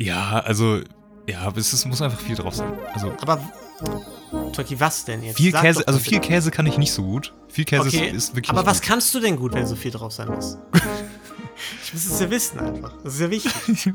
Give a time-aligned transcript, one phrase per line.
[0.00, 0.80] Ja, also,
[1.28, 2.72] ja, aber es ist, muss einfach viel drauf sein.
[2.94, 3.38] Also, Aber,
[4.54, 5.36] Toki, was denn jetzt?
[5.36, 7.34] viel Sag Käse, doch also viel Käse kann ich nicht so gut.
[7.48, 8.88] Viel Käse Okay, ist, ist wirklich aber was gut.
[8.88, 10.56] kannst du denn gut, wenn so viel drauf sein muss?
[11.84, 12.94] ich muss es ja wissen einfach.
[13.04, 13.52] Das ist ja wichtig.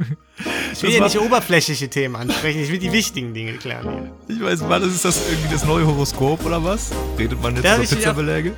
[0.74, 4.36] Ich will ja nicht oberflächliche Themen ansprechen, ich will die wichtigen Dinge klären hier.
[4.36, 6.92] Ich weiß, war das ist das irgendwie das neue Horoskop oder was?
[7.18, 8.54] Redet man jetzt Da hab über Pizzabeläge?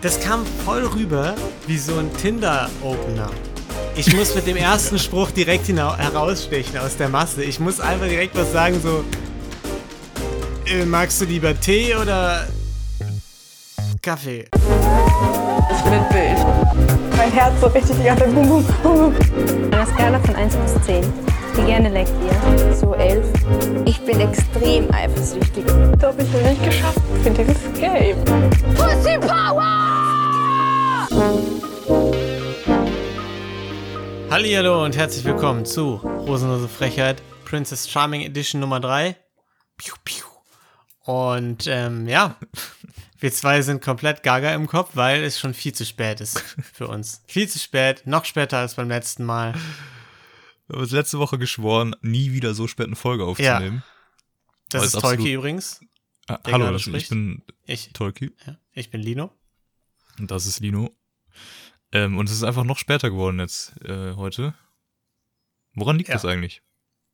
[0.00, 1.34] Das kam voll rüber
[1.66, 3.28] wie so ein Tinder-Opener.
[3.98, 7.42] Ich muss mit dem ersten Spruch direkt herausstechen aus der Masse.
[7.42, 9.02] Ich muss einfach direkt was sagen, so.
[10.66, 12.46] Äh, magst du lieber Tee oder
[14.00, 14.44] Kaffee?
[14.52, 16.38] Das wird wild.
[17.16, 19.14] Mein Herz so richtig die ganze Zeit bum, bum, bum, bum.
[19.64, 21.04] An der Skala von 1 bis 10.
[21.56, 22.74] Wie gerne leckt ihr?
[22.76, 23.26] So elf.
[23.84, 25.64] Ich bin extrem eifersüchtig.
[25.98, 28.16] Das habe ich noch nicht geschafft für dieses Game.
[28.76, 29.88] Pussy Power!
[34.30, 39.16] Hallihallo und herzlich willkommen zu Rosenlose Frechheit Princess Charming Edition Nummer 3.
[39.78, 40.24] Piu, piu.
[41.00, 42.36] Und ähm, ja,
[43.18, 46.38] wir zwei sind komplett gaga im Kopf, weil es schon viel zu spät ist
[46.74, 47.22] für uns.
[47.28, 49.54] Viel zu spät, noch später als beim letzten Mal.
[50.66, 53.82] Wir haben uns letzte Woche geschworen, nie wieder so spät eine Folge aufzunehmen.
[54.68, 55.80] Das Aber ist Tolki übrigens.
[56.26, 59.32] Ah, hallo, das, ich bin Ich, Tolki ja, ich bin Lino.
[60.18, 60.94] und das ist Lino.
[61.92, 64.54] Ähm, und es ist einfach noch später geworden jetzt äh, heute.
[65.74, 66.14] Woran liegt Ja.
[66.14, 66.62] das eigentlich?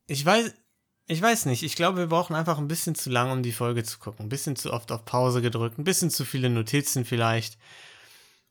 [0.07, 0.53] Ich weiß,
[1.07, 1.63] ich weiß nicht.
[1.63, 4.27] Ich glaube, wir brauchen einfach ein bisschen zu lang, um die Folge zu gucken.
[4.27, 7.59] Ein bisschen zu oft auf Pause gedrückt, ein bisschen zu viele Notizen vielleicht.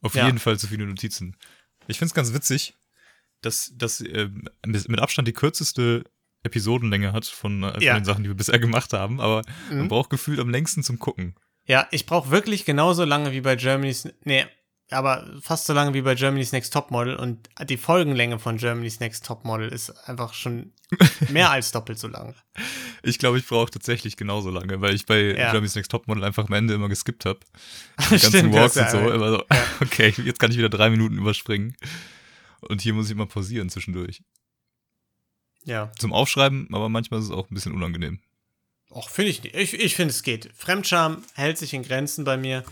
[0.02, 0.26] Auf Ja.
[0.26, 1.36] jeden Fall zu viele Notizen.
[1.88, 2.76] Ich finde es ganz witzig,
[3.42, 6.04] dass das ähm, mit Abstand die kürzeste
[6.44, 7.96] Episodenlänge hat von, äh, von Ja.
[7.96, 9.88] den Sachen, die wir bisher gemacht haben, aber man Mhm.
[9.90, 11.36] braucht gefühlt am längsten zum Gucken.
[11.66, 14.08] Ja, ich brauche wirklich genauso lange wie bei Germany's.
[14.26, 14.46] Nee,
[14.94, 17.16] aber fast so lange wie bei Germany's Next Topmodel.
[17.16, 20.74] Und die Folgenlänge von Germany's Next Topmodel ist einfach schon
[21.30, 22.36] mehr als doppelt so lang.
[23.02, 25.52] Ich glaube, ich brauche tatsächlich genauso lange, weil ich bei Ja.
[25.52, 27.40] Jeremy's Next Topmodel einfach am Ende immer geskippt habe.
[28.00, 28.98] Die ganzen Stimmt, Walks und so.
[28.98, 29.44] ja- Immer so,
[29.82, 31.76] okay, jetzt kann ich wieder drei Minuten überspringen.
[32.62, 34.22] Und hier muss ich immer pausieren zwischendurch.
[35.66, 35.92] Ja.
[35.98, 38.20] Zum Aufschreiben, aber manchmal ist es auch ein bisschen unangenehm.
[38.92, 39.56] Och, finde ich nicht.
[39.56, 40.52] Ich, ich finde, es geht.
[40.56, 42.64] Fremdscham hält sich in Grenzen bei mir.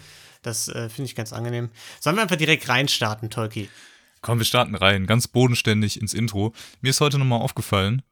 [0.41, 1.69] Das äh, finde ich ganz angenehm.
[1.99, 3.69] Sollen wir einfach direkt reinstarten, Tolki?
[4.21, 6.53] Komm, wir starten rein, ganz bodenständig ins Intro.
[6.81, 8.03] Mir ist heute nochmal aufgefallen,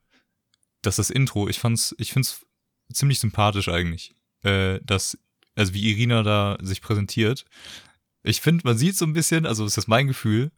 [0.81, 2.45] dass das Intro, ich fand's, ich find's
[2.91, 5.17] ziemlich sympathisch eigentlich, äh, dass,
[5.55, 7.45] also wie Irina da sich präsentiert.
[8.23, 10.51] Ich finde, man sieht so ein bisschen, also ist das mein Gefühl,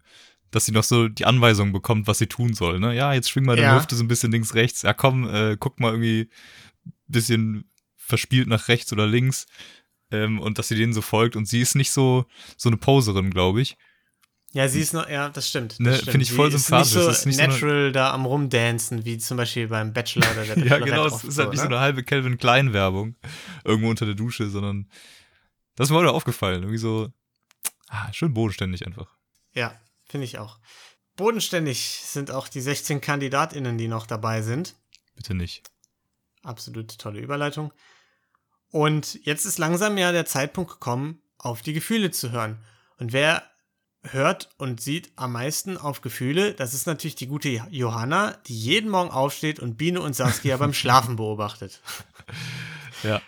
[0.51, 2.79] dass sie noch so die Anweisung bekommt, was sie tun soll.
[2.79, 2.93] Ne?
[2.95, 3.77] Ja, jetzt schwing mal deine Ja.
[3.77, 4.81] Hüfte so ein bisschen links, rechts.
[4.81, 6.29] Ja, komm, äh, guck mal irgendwie
[7.07, 9.47] bisschen verspielt nach rechts oder links.
[10.11, 11.35] Ähm, und dass sie denen so folgt.
[11.35, 12.25] Und sie ist nicht so,
[12.57, 13.77] so eine Poserin, glaube ich.
[14.53, 15.73] Ja, sie ist noch, ja, das stimmt.
[15.73, 16.89] das Ne, finde ich voll sie sympathisch.
[16.89, 19.69] Ist nicht so Das ist nicht so eine- natural da am Rumdancen, wie zum Beispiel
[19.69, 21.75] beim Bachelor oder der Ja, Bachelorette genau, es ist halt nicht so ne?
[21.75, 23.15] eine halbe Calvin Klein Werbung
[23.63, 24.89] irgendwo unter der Dusche, sondern
[25.77, 26.63] das ist mir heute aufgefallen.
[26.63, 27.07] Irgendwie so,
[27.87, 29.15] ah, schön bodenständig einfach.
[29.53, 29.73] Ja,
[30.09, 30.59] finde ich auch.
[31.15, 34.75] Bodenständig sind auch die 16 KandidatInnen, die noch dabei sind.
[35.15, 35.63] Bitte nicht.
[36.43, 37.71] Absolut tolle Überleitung.
[38.71, 42.63] Und jetzt ist langsam ja der Zeitpunkt gekommen, auf die Gefühle zu hören.
[42.97, 43.43] Und wer
[44.03, 48.89] hört und sieht am meisten auf Gefühle, das ist natürlich die gute Johanna, die jeden
[48.89, 51.81] Morgen aufsteht und Biene und Saskia beim Schlafen beobachtet.
[53.03, 53.19] Ja.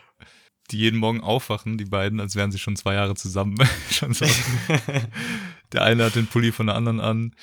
[0.69, 3.57] Die jeden Morgen aufwachen, die beiden, als wären sie schon zwei Jahre zusammen.
[3.89, 4.27] schon so.
[5.71, 7.35] Der eine hat den Pulli von der anderen an.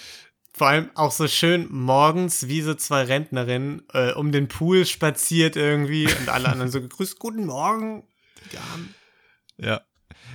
[0.61, 5.57] Vor allem auch so schön morgens wie so zwei Rentnerinnen äh, um den Pool spaziert
[5.57, 8.05] irgendwie und alle anderen so gegrüßt, guten Morgen.
[8.53, 8.61] Ja,
[9.57, 9.81] Ja.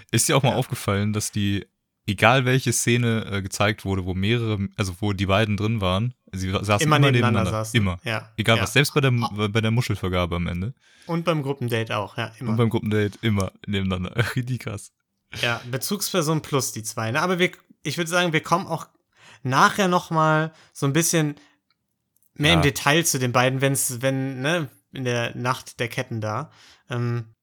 [0.09, 1.67] Ist dir auch mal aufgefallen, dass die,
[2.07, 6.49] egal welche Szene äh, gezeigt wurde, wo mehrere, also wo die beiden drin waren, sie
[6.49, 7.79] saßen immer, immer, nebeneinander, saßen.
[7.79, 7.99] Immer.
[8.03, 8.33] Ja.
[8.35, 8.63] Egal ja.
[8.63, 10.73] was, selbst bei der, bei der Muschelvergabe am Ende.
[11.05, 12.49] Und beim Gruppendate auch, ja, immer.
[12.49, 14.15] Und beim Gruppendate immer nebeneinander.
[14.35, 14.91] Richtig krass.
[15.43, 17.11] Ja, Bezugsperson plus die zwei.
[17.11, 17.21] Ne?
[17.21, 17.51] Aber wir,
[17.83, 18.87] ich würde sagen, wir kommen auch
[19.45, 21.35] nachher noch mal so ein bisschen
[22.33, 22.55] mehr Ja.
[22.57, 26.51] im Detail zu den beiden, wenn's, wenn, ne, in der Nacht der Ketten da.
[26.89, 27.33] Ähm,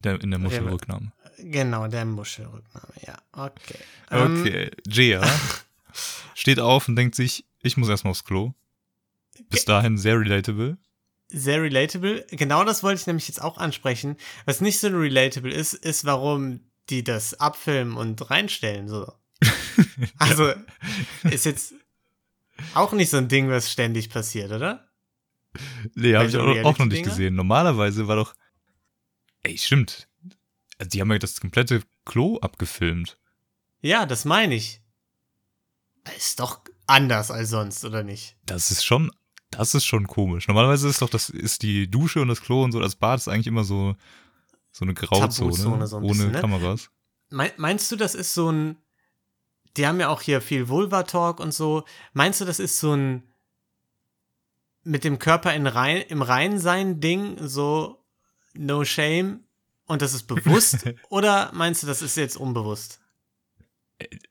[0.00, 1.12] Der, in der Muschelrücknahme.
[1.38, 3.16] genau, der Muschelrücknahme, ja.
[3.32, 3.78] Okay.
[4.10, 5.22] Ähm, Okay, Jia
[6.34, 8.52] steht auf und denkt sich, ich muss erstmal aufs Klo.
[9.48, 10.76] Bis dahin sehr relatable.
[11.28, 12.26] sehr relatable.
[12.30, 14.16] Genau das wollte ich nämlich jetzt auch ansprechen.
[14.44, 16.60] Was nicht so relatable ist, ist, warum
[16.90, 18.88] die das abfilmen und reinstellen.
[18.88, 19.10] So.
[20.18, 20.52] Also,
[21.30, 21.74] ist jetzt
[22.74, 24.88] auch nicht so ein Ding, was ständig passiert, oder?
[25.94, 27.34] Nee, habe ich auch, auch noch nicht gesehen.
[27.34, 28.34] Normalerweise war doch.
[29.42, 30.08] Ey, stimmt.
[30.78, 33.18] Also die haben ja das komplette Klo abgefilmt.
[33.80, 34.80] Ja, das meine ich.
[36.16, 38.36] Ist doch anders als sonst, oder nicht?
[38.46, 39.10] Das ist schon.
[39.50, 40.48] Das ist schon komisch.
[40.48, 43.28] Normalerweise ist doch das ist die Dusche und das Klo und so, das Bad ist
[43.28, 43.94] eigentlich immer so
[44.70, 46.40] so eine Grauzone so ein ohne bisschen, ne?
[46.40, 46.90] Kameras.
[47.28, 48.76] Mei- Meinst du, das ist so ein.
[49.76, 51.84] Die haben ja auch hier viel Vulva-Talk und so.
[52.12, 53.22] Meinst du, das ist so ein.
[54.84, 58.04] Mit dem Körper in rein, im Reinsein-Ding, so
[58.54, 59.44] no shame
[59.86, 60.84] und das ist bewusst?
[61.08, 63.00] oder meinst du, das ist jetzt unbewusst?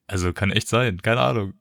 [0.08, 1.54] Also kann echt sein, keine Ahnung.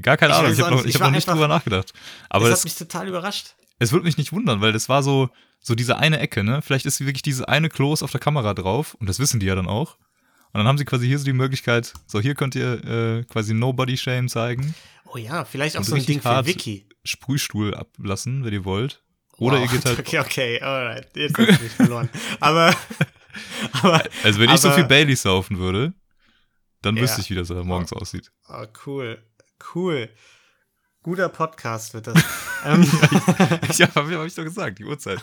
[0.00, 0.88] Gar keine Ich Ahnung, ich habe noch, nicht.
[0.88, 1.92] ich Ich hab noch nicht drüber nachgedacht.
[2.30, 3.56] Aber das das, hat mich total überrascht.
[3.78, 5.28] es würde mich nicht wundern, weil das war so,
[5.60, 6.62] so diese eine Ecke, ne?
[6.62, 9.54] Vielleicht ist wirklich diese eine Klos auf der Kamera drauf und das wissen die ja
[9.54, 9.98] dann auch.
[10.52, 13.54] Und dann haben sie quasi hier so die Möglichkeit, so hier könnt ihr äh, quasi
[13.54, 14.74] Nobody Shame zeigen,
[15.10, 16.44] Oh ja, vielleicht auch so ein Ding für.
[16.46, 16.86] Wiki.
[17.04, 19.02] Sprühstuhl ablassen, wenn ihr wollt.
[19.38, 19.62] Oder Wow.
[19.64, 21.06] ihr geht halt, Okay, okay, alright.
[21.16, 22.10] Jetzt hast du mich verloren.
[22.40, 22.74] Aber.
[23.82, 25.94] aber also wenn ich so aber- viel Bailey saufen würde,
[26.82, 27.02] dann Ja.
[27.02, 28.30] wüsste ich, wie das da morgens aussieht.
[28.48, 29.22] Oh, cool.
[29.74, 30.10] Cool.
[31.02, 32.16] Guter Podcast wird das.
[32.66, 32.82] ähm,
[33.76, 35.20] ja, hab ich, hab ich doch gesagt, die Uhrzeit.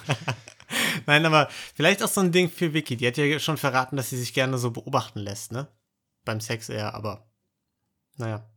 [1.05, 2.97] Nein, aber vielleicht auch so ein Ding für Vicky.
[2.97, 5.67] Die hat ja schon verraten, dass sie sich gerne so beobachten lässt, ne?
[6.23, 7.27] Beim Sex eher, aber.
[8.17, 8.49] Naja.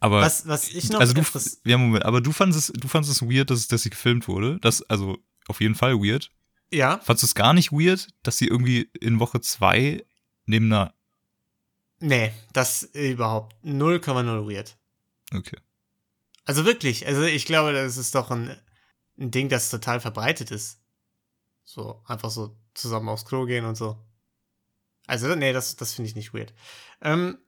[0.00, 1.22] Aber Was, was ich noch also du,
[1.64, 4.58] ja, Moment, aber du fandest es, du fandest es weird, dass, dass sie gefilmt wurde.
[4.60, 6.30] Das, also auf jeden Fall weird.
[6.72, 10.04] Ja, Fandest du es gar nicht weird, dass sie irgendwie in Woche zwei
[10.46, 10.94] neben einer,
[11.98, 14.76] nee, das überhaupt 0,0 weird.
[15.34, 15.58] okay.
[16.46, 18.56] Also wirklich, also ich glaube, das ist doch ein,
[19.18, 20.79] ein Ding, das total verbreitet ist.
[21.72, 23.96] So, einfach so zusammen aufs Klo gehen und so.
[25.06, 26.52] Also, nee, das, das finde ich nicht weird.
[27.00, 27.38] Ähm,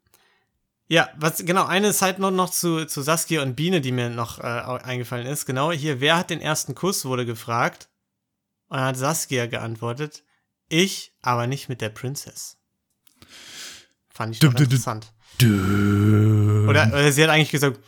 [0.86, 4.38] ja, was, genau, eine Side Note noch zu, zu Saskia und Biene, die mir noch
[4.38, 5.44] äh, eingefallen ist.
[5.44, 7.88] Genau, hier, wer hat den ersten Kuss, wurde gefragt.
[8.68, 10.22] Und dann hat Saskia geantwortet,
[10.68, 12.58] ich, aber nicht mit der Princess.
[14.08, 14.72] Fand ich Dum, doch dum, dum.
[14.76, 15.12] interessant.
[16.68, 17.80] Oder, oder sie hat eigentlich gesagt,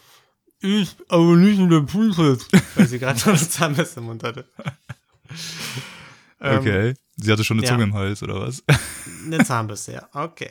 [0.59, 2.49] ich, aber nicht in der Princess.
[2.75, 4.49] Weil sie gerade noch eine Zahnbürste im Mund hatte.
[6.44, 6.94] Ähm, Okay.
[7.17, 7.73] Sie hatte schon eine ja.
[7.73, 8.62] Zunge im Hals, oder was?
[9.25, 10.08] Eine Zahnbürste, ja.
[10.12, 10.50] Okay.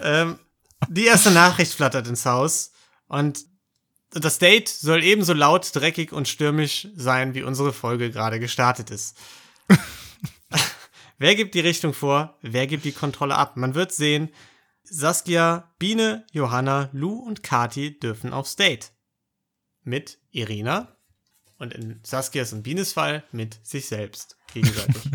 [0.00, 0.38] Ähm,
[0.88, 2.72] die erste Nachricht flattert ins Haus
[3.08, 3.44] und
[4.10, 9.18] das Date soll ebenso laut, dreckig und stürmisch sein, wie unsere Folge gerade gestartet ist.
[11.18, 12.38] wer gibt die Richtung vor?
[12.40, 13.56] Wer gibt die Kontrolle ab?
[13.56, 14.30] Man wird sehen,
[14.84, 18.92] Saskia, Biene, Johanna, Lou und Kati dürfen aufs Date.
[19.82, 20.95] Mit Irina
[21.58, 25.02] und in Saskias und Bienes Fall mit sich selbst gegenseitig.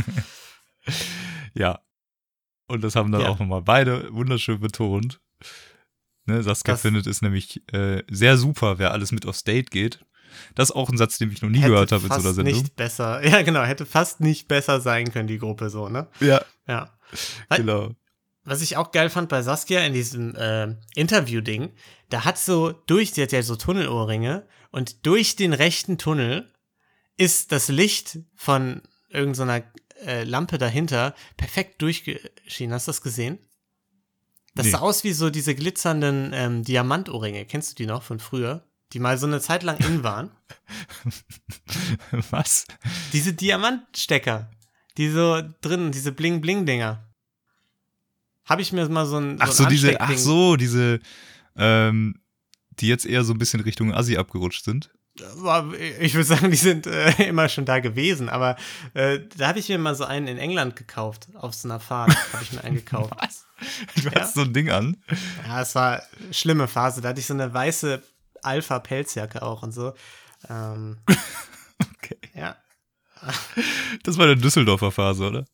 [1.54, 1.80] Ja.
[2.68, 3.30] Und das haben dann Ja.
[3.30, 5.20] auch nochmal beide wunderschön betont.
[6.26, 10.06] Ne, Saskia Das- findet es nämlich äh, sehr super, wer alles mit aufs Date geht.
[10.56, 12.36] Das ist auch ein Satz, den ich noch nie gehört habe in so einer fast
[12.36, 12.54] Sendung.
[12.54, 16.08] nicht besser, ja genau, hätte fast nicht besser sein können, die Gruppe so, ne?
[16.22, 16.98] Ja, Ja.
[17.50, 17.90] Weil- genau.
[18.44, 21.74] Was ich auch geil fand bei Saskia in diesem äh, Interview-Ding,
[22.10, 26.52] da hat so durch, die hat ja so Tunnelohrringe und durch den rechten Tunnel
[27.18, 29.64] ist das Licht von irgendeiner
[30.06, 32.74] äh, Lampe dahinter perfekt durchgeschienen.
[32.74, 33.38] Hast du das gesehen?
[34.56, 34.72] Das Nee.
[34.72, 37.46] sah aus wie so diese glitzernden ähm, Diamantohrringe.
[37.46, 38.66] Kennst du die noch von früher?
[38.94, 40.32] Die mal so eine Zeit lang in waren.
[42.32, 42.66] Was?
[43.14, 44.50] Diese Diamantstecker,
[44.98, 47.08] die so drin, diese Bling-Bling-Dinger.
[48.44, 51.00] Habe ich mir mal so ein, Ach so so, ein diese, ach so, diese,
[51.56, 52.20] ähm,
[52.80, 54.90] die jetzt eher so ein bisschen Richtung Assi abgerutscht sind.
[56.00, 58.56] Ich würde sagen, die sind äh, immer schon da gewesen, aber
[58.94, 62.16] äh, da habe ich mir mal so einen in England gekauft, auf so einer Fahrt
[62.34, 63.14] habe ich mir einen gekauft.
[63.20, 63.46] Was?
[64.02, 64.22] Du Ja.
[64.22, 64.98] hast so ein Ding an.
[65.46, 68.02] Ja, es war eine schlimme Phase, da hatte ich so eine weiße
[68.42, 69.94] Alpha-Pelzjacke auch und so.
[70.50, 70.98] Ähm,
[71.98, 72.18] Okay.
[72.34, 72.56] ja.
[74.04, 75.46] Das war der Düsseldorfer Phase, oder?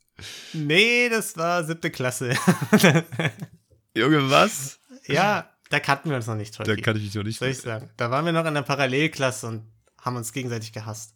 [0.53, 2.35] Nee, das war siebte Klasse.
[3.95, 4.79] Junge, was?
[5.07, 6.81] ja, da kannten wir uns noch nicht Da heute.
[6.81, 7.39] kann ich mich doch nicht.
[7.39, 7.89] soll ich sagen.
[7.97, 9.63] Da waren wir noch in der Parallelklasse und
[10.01, 11.13] haben uns gegenseitig gehasst.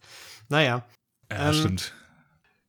[0.50, 0.86] Naja,
[1.31, 1.93] Ja, Ähm, stimmt.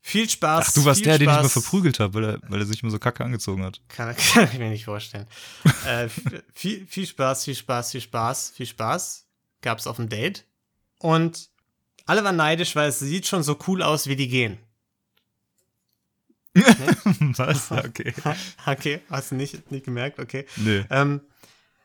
[0.01, 0.67] viel Spaß.
[0.69, 1.43] Ach, du warst der, den ich Spaß.
[1.43, 3.81] mal verprügelt habe, weil er, weil er sich immer so kacke angezogen hat.
[3.89, 5.27] Kann, kann ich mir nicht vorstellen.
[5.87, 6.09] äh,
[6.55, 9.27] viel, viel Spaß, viel Spaß, viel Spaß, viel Spaß
[9.63, 10.45] gab es auf dem Date.
[10.99, 11.49] Und
[12.07, 14.59] alle waren neidisch, weil es sieht schon so cool aus, wie die gehen.
[17.37, 17.71] was?
[17.71, 18.13] Ja, okay.
[18.67, 20.19] okay, hast du nicht, nicht gemerkt?
[20.19, 20.47] Okay.
[20.57, 20.85] Nee.
[20.91, 21.23] Ähm,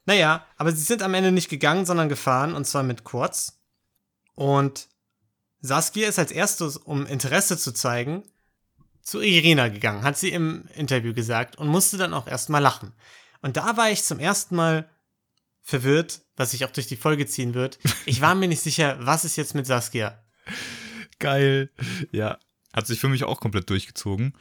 [0.07, 3.61] naja, aber sie sind am Ende nicht gegangen, sondern gefahren und zwar mit Quads.
[4.33, 4.87] Und
[5.59, 8.23] Saskia ist als erstes, um Interesse zu zeigen,
[9.01, 12.93] zu Irina gegangen, hat sie im Interview gesagt und musste dann auch erstmal lachen.
[13.41, 14.89] Und da war ich zum ersten Mal
[15.61, 17.77] verwirrt, was sich auch durch die Folge ziehen wird.
[18.05, 20.23] Ich war mir nicht sicher, was ist jetzt mit Saskia?
[21.19, 21.69] Geil.
[22.11, 22.39] Ja.
[22.71, 24.37] Hat sich für mich auch komplett durchgezogen.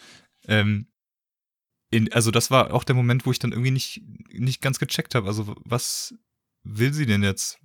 [0.47, 0.87] Ähm,
[1.91, 5.15] in, also das war auch der Moment, wo ich dann irgendwie nicht, nicht ganz gecheckt
[5.15, 5.27] habe.
[5.29, 6.15] Also was
[6.65, 7.59] will sie denn jetzt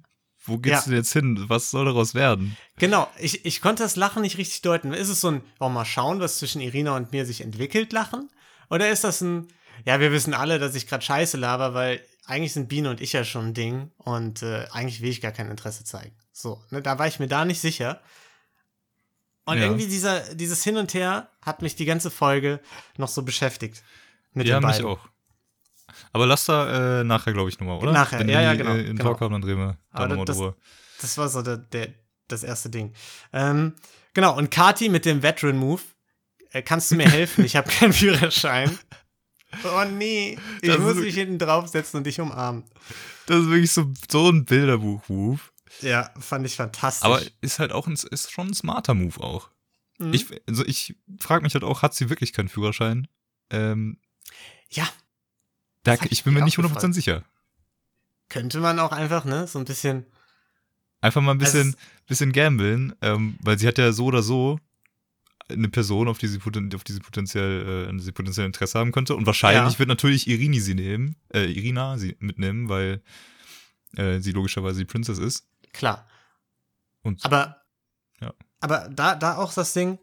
[0.44, 0.90] wo geht's Ja.
[0.90, 1.46] denn jetzt hin?
[1.50, 2.58] Was soll daraus werden?
[2.78, 4.92] Genau, ich, ich konnte das Lachen nicht richtig deuten.
[4.92, 8.28] Ist es so ein, oh, mal schauen, was zwischen Irina und mir sich entwickelt, Lachen?
[8.70, 9.48] Oder ist das ein,
[9.86, 13.14] ja, wir wissen alle, dass ich gerade Scheiße laber, weil eigentlich sind Biene und ich
[13.14, 16.16] ja schon ein Ding und äh, eigentlich will ich gar kein Interesse zeigen.
[16.32, 18.02] So, ne, da war ich mir da nicht sicher.
[19.46, 19.66] Und Ja.
[19.66, 22.62] irgendwie dieser, dieses Hin und Her hat mich die ganze Folge
[22.98, 23.84] noch so beschäftigt.
[24.34, 24.88] Mit ja, den mich beiden.
[24.88, 25.00] auch.
[26.14, 27.92] Aber lass da äh, nachher, glaube ich, nochmal, oder?
[27.92, 29.04] Nachher, Wenn ja, wir ja, die, genau, äh, in genau.
[29.12, 30.56] Talk haben, dann drehen wir da nochmal das- drüber.
[31.02, 31.90] Das war so der, der,
[32.28, 32.94] das erste Ding.
[33.34, 33.74] Ähm,
[34.14, 35.82] genau, und Kati mit dem Veteran-Move.
[36.52, 37.44] Äh, kannst du mir helfen?
[37.46, 38.78] Ich habe keinen Führerschein.
[39.66, 42.64] Oh nee, ich Das muss mich hinten draufsetzen und dich umarmen.
[43.26, 45.40] Das ist wirklich so, so ein Bilderbuch-Move.
[45.82, 47.06] Ja, fand ich fantastisch.
[47.06, 49.50] Aber ist halt auch ein, ist schon ein smarter Move auch.
[49.98, 50.14] Mhm.
[50.14, 53.08] Ich, also ich frage mich halt auch, hat sie wirklich keinen Führerschein?
[53.50, 53.98] Ähm,
[54.72, 54.88] ja,
[55.84, 56.94] da, ich bin mir nicht auch 100% gefragt.
[56.94, 57.24] sicher.
[58.30, 60.06] könnte man auch einfach, ne, so ein bisschen.
[61.02, 61.76] Einfach mal ein Also bisschen,
[62.06, 64.60] bisschen gamblen, ähm, weil sie hat ja so oder so
[65.50, 68.46] eine Person, auf die sie, poten- auf die sie potenziell, äh, an die sie potenziell
[68.46, 69.16] Interesse haben könnte.
[69.16, 69.80] Und wahrscheinlich Ja.
[69.80, 73.02] wird natürlich Irini sie nehmen, äh, Irina sie mitnehmen, weil
[73.98, 75.46] äh, sie logischerweise die Princess ist.
[75.74, 76.08] Klar.
[77.02, 77.64] Und Aber,
[78.22, 78.34] Ja.
[78.62, 79.98] aber da, da auch das Ding.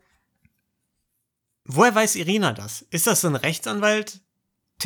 [1.65, 2.83] Woher weiß Irina das?
[2.91, 3.37] Ist das so ein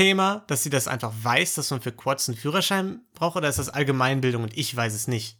[0.02, 3.58] Rechtsanwalt-Thema, dass sie das einfach weiß, dass man für Quads einen Führerschein braucht, oder ist
[3.58, 5.38] das Allgemeinbildung und ich weiß es nicht?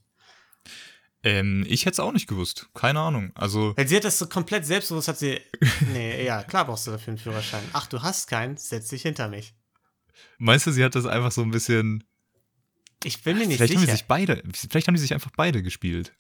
[1.25, 2.69] ähm, ich hätte es auch nicht gewusst.
[2.75, 3.31] Keine Ahnung.
[3.37, 5.41] Also, Weil sie hat das so komplett selbstbewusst, hat sie.
[5.93, 7.63] Nee, ja, klar brauchst du dafür einen Führerschein.
[7.73, 9.55] Ach, du hast keinen, setz dich hinter mich.
[10.39, 12.03] meinst du, sie hat das einfach so ein bisschen.
[13.05, 13.97] Ich bin mir nicht Vielleicht haben die sicher.
[13.99, 16.13] sich beide, vielleicht haben die sich einfach beide gespielt.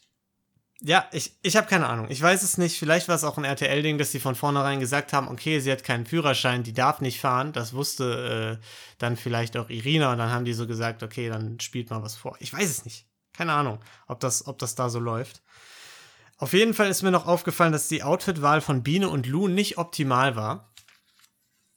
[0.84, 2.06] Ja, ich, ich habe keine Ahnung.
[2.10, 2.76] Ich weiß es nicht.
[2.76, 5.84] Vielleicht war es auch ein RTL-Ding, dass sie von vornherein gesagt haben, okay, sie hat
[5.84, 7.52] keinen Führerschein, die darf nicht fahren.
[7.52, 8.64] Das wusste äh,
[8.98, 12.16] dann vielleicht auch Irina und dann haben die so gesagt, okay, dann spielt mal was
[12.16, 12.36] vor.
[12.40, 13.06] Ich weiß es nicht.
[13.32, 15.42] Keine Ahnung, ob das, ob das da so läuft.
[16.36, 19.78] Auf jeden Fall ist mir noch aufgefallen, dass die Outfitwahl von Biene und Lou nicht
[19.78, 20.72] optimal war.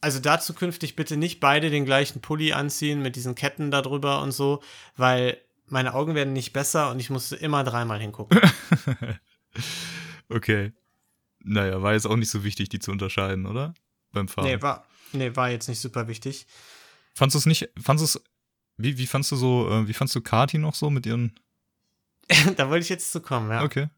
[0.02, 4.22] Also da zukünftig bitte nicht beide den gleichen Pulli anziehen mit diesen Ketten da drüber
[4.24, 4.64] und so,
[4.98, 8.40] weil meine Augen werden nicht besser und ich musste immer dreimal hingucken.
[10.30, 10.74] Okay.
[11.44, 13.74] Naja, war jetzt auch nicht so wichtig, die zu unterscheiden, oder?
[14.12, 14.46] Beim Fahren.
[14.46, 16.48] Nee, war, nee, war jetzt nicht super wichtig.
[17.14, 18.24] Fandst du es nicht, fandst du es,
[18.78, 21.40] wie, wie fandst du so, äh, wie fandst du Kati noch so mit ihren,
[22.58, 23.64] da wollte ich jetzt zu kommen, ja.
[23.64, 23.90] okay.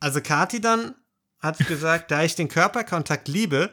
[0.00, 0.94] Also Kati dann
[1.40, 3.70] hat gesagt, da ich den Körperkontakt liebe,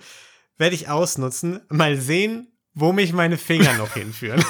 [0.57, 4.43] werde ich ausnutzen, mal sehen, wo mich meine Finger noch hinführen.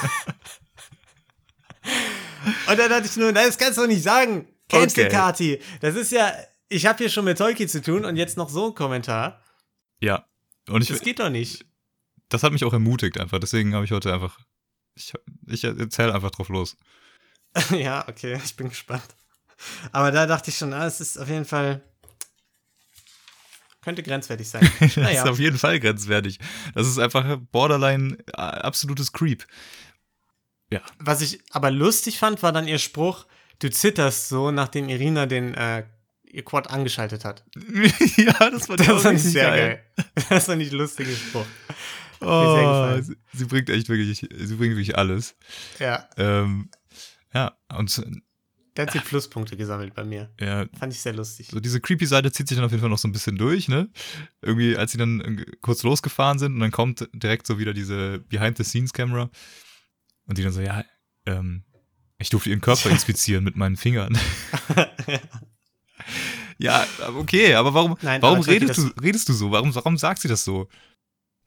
[2.68, 4.46] Und dann dachte ich nur, nein, das kannst du doch nicht sagen.
[4.68, 5.10] Kennst du Okay.
[5.10, 5.60] Kati?
[5.80, 6.32] Das ist ja,
[6.68, 9.42] ich habe hier schon mit Tolki zu tun und jetzt noch so ein Kommentar.
[10.00, 10.26] Ja.
[10.68, 11.64] Und ich, Das geht doch nicht.
[12.28, 14.38] das hat mich auch ermutigt einfach, deswegen habe ich heute einfach,
[14.94, 15.12] ich,
[15.46, 16.76] ich erzähle einfach drauf los.
[17.70, 19.04] ja, okay, ich bin gespannt.
[19.92, 21.82] Aber da dachte ich schon, ah, es ist auf jeden Fall,
[23.82, 24.68] könnte grenzwertig sein.
[24.80, 25.22] Das Naja.
[25.24, 26.38] ist auf jeden Fall grenzwertig.
[26.74, 29.44] Das ist einfach borderline äh, absolutes Creep.
[30.98, 33.26] Was ich aber lustig fand, war dann ihr Spruch,
[33.58, 35.84] du zitterst so, nachdem Irina den äh,
[36.24, 37.44] ihr Quad angeschaltet hat.
[38.16, 39.82] ja, das war Das fand ich sehr geil.
[40.28, 41.46] Das war nicht lustiger Spruch.
[42.20, 45.34] Oh, sie, sie bringt echt wirklich, sie bringt wirklich alles.
[45.78, 46.70] Ja, Ähm,
[47.34, 48.02] ja, und
[48.76, 50.30] der hat die Pluspunkte gesammelt bei mir.
[50.40, 51.48] ja, Fand ich sehr lustig.
[51.48, 53.68] so diese creepy Seite zieht sich dann auf jeden Fall noch so ein bisschen durch,
[53.68, 53.90] ne?
[54.40, 58.20] Irgendwie, als sie dann äh, kurz losgefahren sind und dann kommt direkt so wieder diese
[58.28, 59.30] Behind-the-Scenes-Camera
[60.26, 60.84] und die dann so, ja,
[61.26, 61.64] ähm,
[62.18, 64.16] ich durfte ihren Körper inspizieren mit meinen Fingern.
[66.58, 66.86] ja,
[67.16, 69.50] okay, aber warum, Nein, warum aber redest, du, redest du so?
[69.50, 70.68] Warum, warum sagt sie das so?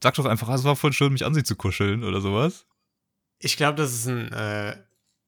[0.03, 2.65] Sag doch einfach, "Ah, es war voll schön, mich an sie zu kuscheln oder sowas.
[3.39, 4.77] Ich glaube, das ist ein äh,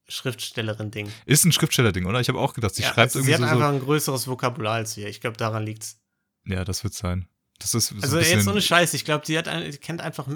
[0.08, 1.10] Schriftstellerin-Ding.
[1.26, 2.20] Ist ein Schriftsteller-Ding, oder?
[2.20, 3.74] Ich habe auch gedacht, sie Ja, schreibt also irgendwie sie hat so, einfach so.
[3.74, 5.08] ein größeres Vokabular als wir.
[5.08, 6.00] Ich glaube, daran liegt's.
[6.46, 7.28] Ja, das wird sein.
[7.58, 10.28] Das ist so Also jetzt ohne Scheiß, ich glaube, sie hat sie kennt einfach,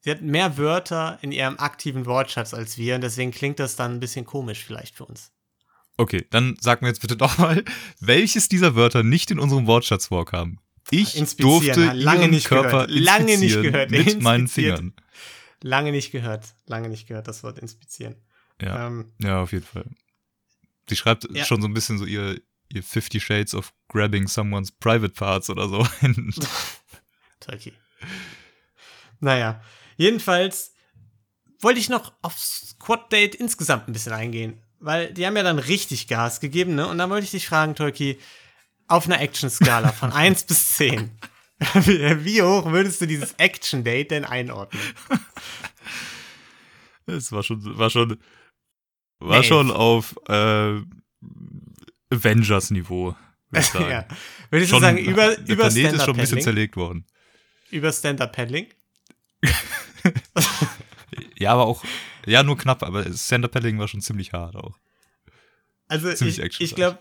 [0.00, 3.92] sie hat mehr Wörter in ihrem aktiven Wortschatz als wir und deswegen klingt das dann
[3.94, 5.32] ein bisschen komisch vielleicht für uns.
[5.96, 7.64] Okay, dann sag mir jetzt bitte doch mal,
[8.00, 10.58] welches dieser Wörter nicht in unserem Wortschatz vorkam.
[10.90, 12.90] Ich durfte lange ihren nicht Körper gehört.
[12.90, 13.90] Lange nicht gehört.
[13.90, 14.48] mit meinen.
[14.48, 14.94] Fingern.
[15.62, 18.16] Lange nicht gehört, lange nicht gehört, das Wort inspizieren.
[18.60, 19.84] Ja, Ähm, ja, auf jeden Fall.
[20.88, 21.44] Sie schreibt Ja.
[21.44, 22.40] schon so ein bisschen so ihr,
[22.72, 25.86] ihr 50 Shades of grabbing someone's private parts oder so.
[27.40, 27.72] Tolki.
[29.20, 29.62] Naja,
[30.00, 30.72] jedenfalls
[31.60, 36.08] wollte ich noch aufs Quad-Date insgesamt ein bisschen eingehen, weil die haben ja dann richtig
[36.08, 36.86] Gas gegeben, ne?
[36.88, 38.18] Und dann wollte ich dich fragen, Tolki,
[38.88, 41.10] auf einer Action-Skala von 1 bis 10,
[41.84, 44.80] wie, hoch würdest du dieses Action-Date denn einordnen?
[47.06, 48.18] Es war schon, war schon,
[49.18, 49.46] war Nee.
[49.46, 50.80] schon auf äh,
[52.10, 53.14] Avengers-Niveau.
[53.50, 53.90] Würde ich sagen.
[53.90, 54.06] ja.
[54.50, 57.04] Würde ich so Schon, sagen, über, der über Planet ist schon ein bisschen zerlegt worden.
[57.70, 58.68] Über Stand-Up-Paddling.
[61.36, 61.82] Ja, aber auch,
[62.26, 64.78] ja, nur knapp, aber Stand-Up-Paddling war schon ziemlich hart auch.
[65.88, 66.98] Also Ziemlich ich, ich glaube,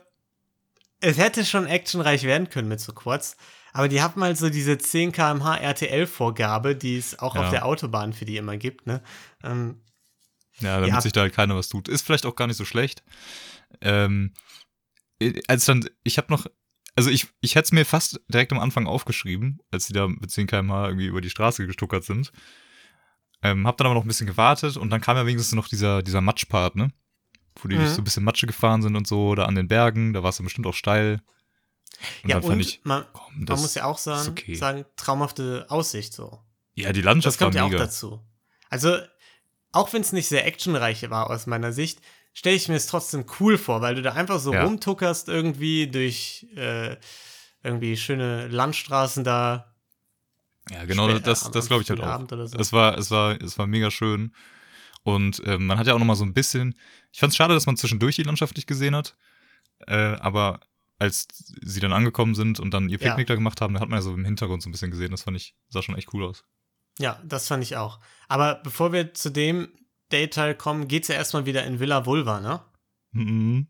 [0.99, 3.37] es hätte schon actionreich werden können mit so Quads.
[3.71, 7.41] Aber die haben mal so diese 10 km/h RTL-Vorgabe, die es auch Ja.
[7.43, 8.87] auf der Autobahn für die immer gibt.
[8.87, 9.03] Ne?
[9.43, 9.81] Ähm,
[10.59, 11.87] Ja, damit sich da halt keiner was tut.
[11.87, 13.03] Ist vielleicht auch gar nicht so schlecht.
[13.81, 14.33] Ähm,
[15.19, 16.47] äh, als dann, ich habe noch,
[16.95, 20.31] also ich, ich hätte es mir fast direkt am Anfang aufgeschrieben, als die da mit
[20.31, 22.31] 10 km/h irgendwie über die Straße gestuckert sind.
[23.41, 26.03] Ähm, hab dann aber noch ein bisschen gewartet und dann kam ja wenigstens noch dieser,
[26.03, 26.91] dieser Matschpart, ne?
[27.61, 27.87] Wo die Mhm.
[27.87, 30.37] so ein bisschen Matsche gefahren sind und so, da an den Bergen, da war es
[30.37, 31.21] dann bestimmt auch steil.
[32.23, 34.55] Und ja, und fand ich, man, komm, man das muss ja auch sagen, okay.
[34.55, 36.39] sagen, traumhafte Aussicht so.
[36.75, 37.83] Ja, die Das Landschaft war kommt ja auch mega.
[37.83, 38.21] dazu.
[38.69, 38.97] Also,
[39.71, 41.99] auch wenn es nicht sehr actionreich war aus meiner Sicht,
[42.33, 44.63] stelle ich mir es trotzdem cool vor, weil du da einfach so Ja.
[44.63, 46.95] rumtuckerst irgendwie durch äh,
[47.63, 49.68] irgendwie schöne Landstraßen da.
[50.71, 52.27] Ja, genau, spät- das, das glaube ich halt auch.
[52.29, 52.57] So.
[52.57, 54.33] Es war, es war, es war mega schön.
[55.03, 56.75] Und ähm, man hat ja auch noch mal so ein bisschen.
[57.11, 59.15] Ich fand es schade, dass man zwischendurch die Landschaft nicht gesehen hat.
[59.87, 60.59] Äh, aber
[60.99, 61.27] als
[61.61, 63.09] sie dann angekommen sind und dann ihr Ja.
[63.09, 65.11] Picknick da gemacht haben, da hat man ja so im Hintergrund so ein bisschen gesehen.
[65.11, 66.43] Das fand ich, sah schon echt cool aus.
[66.99, 67.99] Ja, das fand ich auch.
[68.27, 69.69] Aber bevor wir zu dem
[70.09, 72.61] Dayteil kommen, geht's ja erstmal wieder in Villa Vulva, ne?
[73.11, 73.67] Mhm.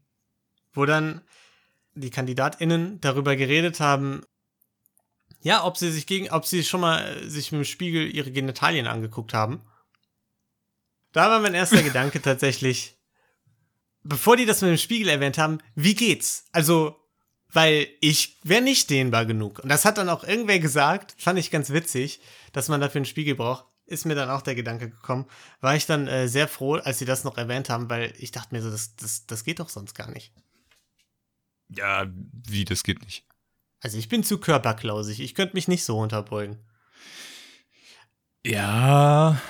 [0.74, 1.22] Wo dann
[1.94, 4.22] die KandidatInnen darüber geredet haben,
[5.42, 8.32] ja, ob sie sich gegen, ob sie schon mal äh, sich mit dem Spiegel ihre
[8.32, 9.62] Genitalien angeguckt haben.
[11.12, 12.98] Da war mein erster Gedanke tatsächlich,
[14.04, 16.46] bevor die das mit dem Spiegel erwähnt haben, wie geht's?
[16.52, 16.96] Also,
[17.52, 19.60] weil ich wäre nicht dehnbar genug.
[19.60, 22.20] Und das hat dann auch irgendwer gesagt, fand ich ganz witzig,
[22.52, 23.66] dass man dafür einen Spiegel braucht.
[23.86, 25.26] Ist mir dann auch der Gedanke gekommen.
[25.62, 28.54] War ich dann äh, sehr froh, als sie das noch erwähnt haben, weil ich dachte
[28.54, 30.32] mir so, das, das, das geht doch sonst gar nicht.
[31.70, 33.26] Ja, wie, das geht nicht.
[33.82, 35.20] Also ich bin zu körperklausig.
[35.22, 36.58] Ich könnte mich nicht so unterbeugen.
[38.46, 39.42] Ja.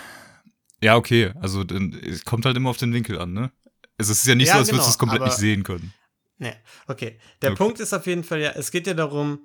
[0.82, 1.34] Ja, okay.
[1.42, 3.52] Also, dann, es kommt halt immer auf den Winkel an, ne?
[3.98, 5.64] Es ist ja nicht Ja, so, als genau, würdest du es komplett aber- nicht sehen
[5.64, 5.94] können.
[6.38, 6.56] Ne,
[6.88, 7.20] okay.
[7.42, 7.58] Der Okay.
[7.58, 9.42] Punkt ist auf jeden Fall ja, es geht ja darum,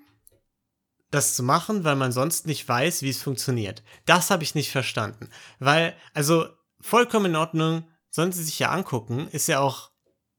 [1.10, 3.82] das zu machen, weil man sonst nicht weiß, wie es funktioniert.
[4.06, 5.28] Das habe ich nicht verstanden.
[5.58, 6.46] Weil, also,
[6.80, 9.90] vollkommen in Ordnung, sollen sie sich ja angucken, ist ja auch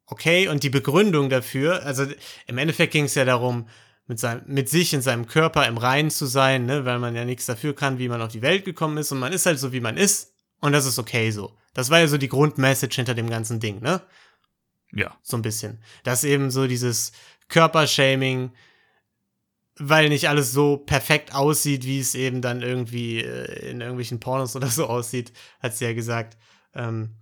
[0.05, 0.47] okay.
[0.47, 2.07] Und die Begründung dafür, also
[2.47, 3.67] im Endeffekt ging es ja darum,
[4.07, 7.25] mit, seinem, mit sich in seinem Körper im Reinen zu sein, ne, weil man ja
[7.25, 9.11] nichts dafür kann, wie man auf die Welt gekommen ist.
[9.11, 10.33] Und man ist halt so, wie man ist.
[10.61, 11.57] Und das ist okay so.
[11.73, 14.01] Das war ja so die Grundmessage hinter dem ganzen Ding, ne?
[14.91, 15.17] Ja.
[15.23, 15.81] so ein bisschen.
[16.03, 17.11] Dass eben so dieses
[17.49, 18.51] Körpershaming,
[19.77, 24.55] weil nicht alles so perfekt aussieht, wie es eben dann irgendwie äh, in irgendwelchen Pornos
[24.55, 26.37] oder so aussieht, hat sie ja gesagt.
[26.73, 27.15] Ähm,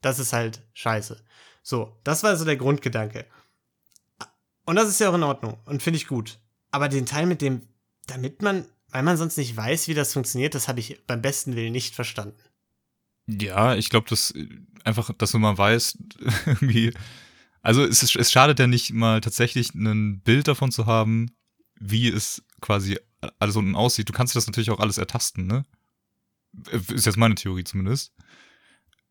[0.00, 1.22] das ist halt scheiße.
[1.62, 3.26] So, das war so der Grundgedanke.
[4.70, 6.38] Und das ist ja auch in Ordnung und finde ich gut.
[6.70, 7.62] Aber den Teil mit dem,
[8.06, 11.56] damit man, weil man sonst nicht weiß, wie das funktioniert, das habe ich beim besten
[11.56, 12.38] Willen nicht verstanden.
[13.26, 14.46] Ja, ich glaube, dass äh,
[14.84, 15.98] einfach, dass man mal weiß,
[16.46, 16.94] irgendwie.
[17.62, 21.32] Also es, ist, es schadet ja nicht mal tatsächlich ein Bild davon zu haben,
[21.80, 22.96] wie es quasi
[23.40, 24.08] alles unten aussieht.
[24.08, 25.64] Du kannst das natürlich auch alles ertasten, ne?
[26.70, 28.12] Ist jetzt meine Theorie zumindest.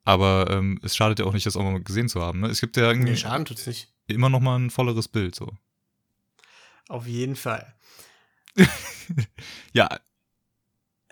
[0.06, 2.40] Aber ähm, es schadet ja auch nicht, das auch mal gesehen zu haben.
[2.40, 2.48] Ne?
[2.48, 3.90] Es gibt ja irgendwie Nee, Schaden tut's nicht.
[4.12, 5.36] Immer noch mal ein volleres Bild.
[5.36, 5.52] So.
[6.88, 7.74] Auf jeden Fall.
[9.74, 9.90] Ja,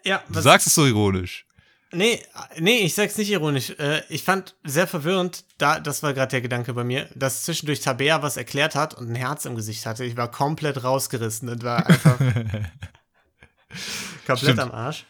[0.03, 1.45] Ja, du sagst es so ironisch.
[1.91, 2.21] Nee,
[2.60, 3.71] nee, ich sag's nicht ironisch.
[3.79, 7.79] Äh, Ich fand sehr verwirrend, da, das war gerade der Gedanke bei mir, dass zwischendurch
[7.79, 10.03] Tabea was erklärt hat und ein Herz im Gesicht hatte.
[10.03, 12.17] Ich war komplett rausgerissen und war einfach
[14.25, 14.60] komplett Stimmt.
[14.60, 15.05] am Arsch.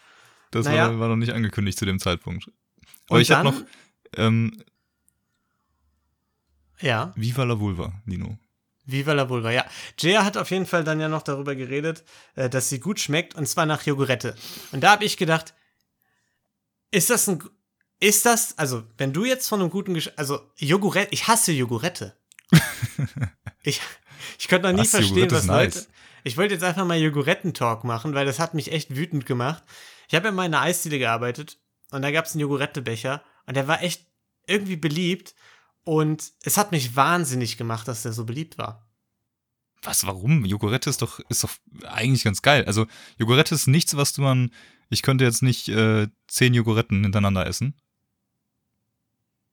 [0.50, 0.88] Das Naja.
[0.90, 2.50] war, war noch nicht angekündigt zu dem Zeitpunkt.
[3.08, 3.60] Aber Und ich habe noch
[4.16, 4.62] ähm,
[6.80, 8.38] Ja, Viva la Vulva, Nino.
[8.84, 9.66] Viva la Vulva, ja.
[9.98, 12.04] Jaya hat auf jeden Fall dann ja noch darüber geredet,
[12.36, 14.34] äh, dass sie gut schmeckt und zwar nach Jogurette.
[14.72, 15.54] Und da habe ich gedacht,
[16.90, 17.42] ist das ein,
[18.00, 22.16] ist das, also wenn du jetzt von einem guten, Gesch also Jogurette, ich hasse Jogurette.
[23.62, 23.82] ich,
[24.38, 24.90] ich könnte noch nie Was?
[24.90, 25.88] verstehen, was ist Leute, nice.
[26.24, 29.62] ich wollte jetzt einfach mal Joguretten-Talk machen, weil das hat mich echt wütend gemacht.
[30.08, 31.58] Ich habe ja mal in einer Eisdiele gearbeitet
[31.90, 34.06] und da gab es einen Jogurettebecher und der war echt
[34.46, 35.34] irgendwie beliebt
[35.88, 38.86] und es hat mich wahnsinnig gemacht, dass der so beliebt war.
[39.82, 40.44] Was, warum?
[40.44, 41.50] Jogurette ist doch, ist doch
[41.86, 42.64] eigentlich ganz geil.
[42.66, 44.50] Also, Jogurette ist nichts, was du man.
[44.90, 47.74] Ich könnte jetzt nicht äh, zehn Joguretten hintereinander essen.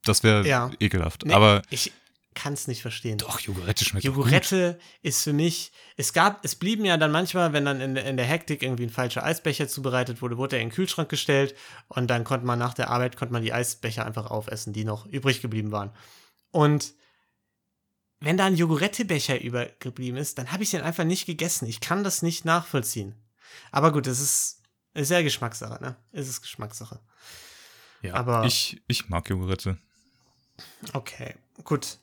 [0.03, 0.71] Das wäre Ja.
[0.79, 1.23] ekelhaft.
[1.25, 1.93] Nee, Aber ich
[2.33, 3.17] kann es nicht verstehen.
[3.17, 4.25] doch, Jogurette schmeckt doch gut.
[4.25, 8.17] Jogurette ist für mich, es gab, es blieben ja dann manchmal, wenn dann in, in
[8.17, 11.55] der Hektik irgendwie ein falscher Eisbecher zubereitet wurde, wurde er in den Kühlschrank gestellt
[11.87, 15.05] und dann konnte man nach der Arbeit, konnte man die Eisbecher einfach aufessen, die noch
[15.05, 15.91] übrig geblieben waren.
[16.55, 16.93] Und
[18.21, 21.67] wenn da ein Joghurtbecher übergeblieben ist, dann habe ich den einfach nicht gegessen.
[21.67, 23.13] Ich kann das nicht nachvollziehen.
[23.73, 24.61] Aber gut, es ist,
[24.93, 25.97] ist ja Geschmackssache, ne?
[26.13, 27.01] Es ist Geschmackssache.
[28.01, 29.77] Ja, Aber- ich, ich mag Joghurtte.
[30.93, 31.97] Okay, gut.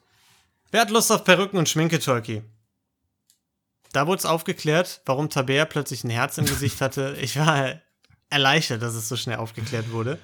[0.71, 2.43] Wer hat Lust auf Perücken und Schminke, Tolki?
[3.93, 7.17] Da wurde es aufgeklärt, warum Tabea plötzlich ein Herz im Gesicht hatte.
[7.23, 7.81] Ich war
[8.29, 10.19] erleichtert, dass es so schnell aufgeklärt wurde.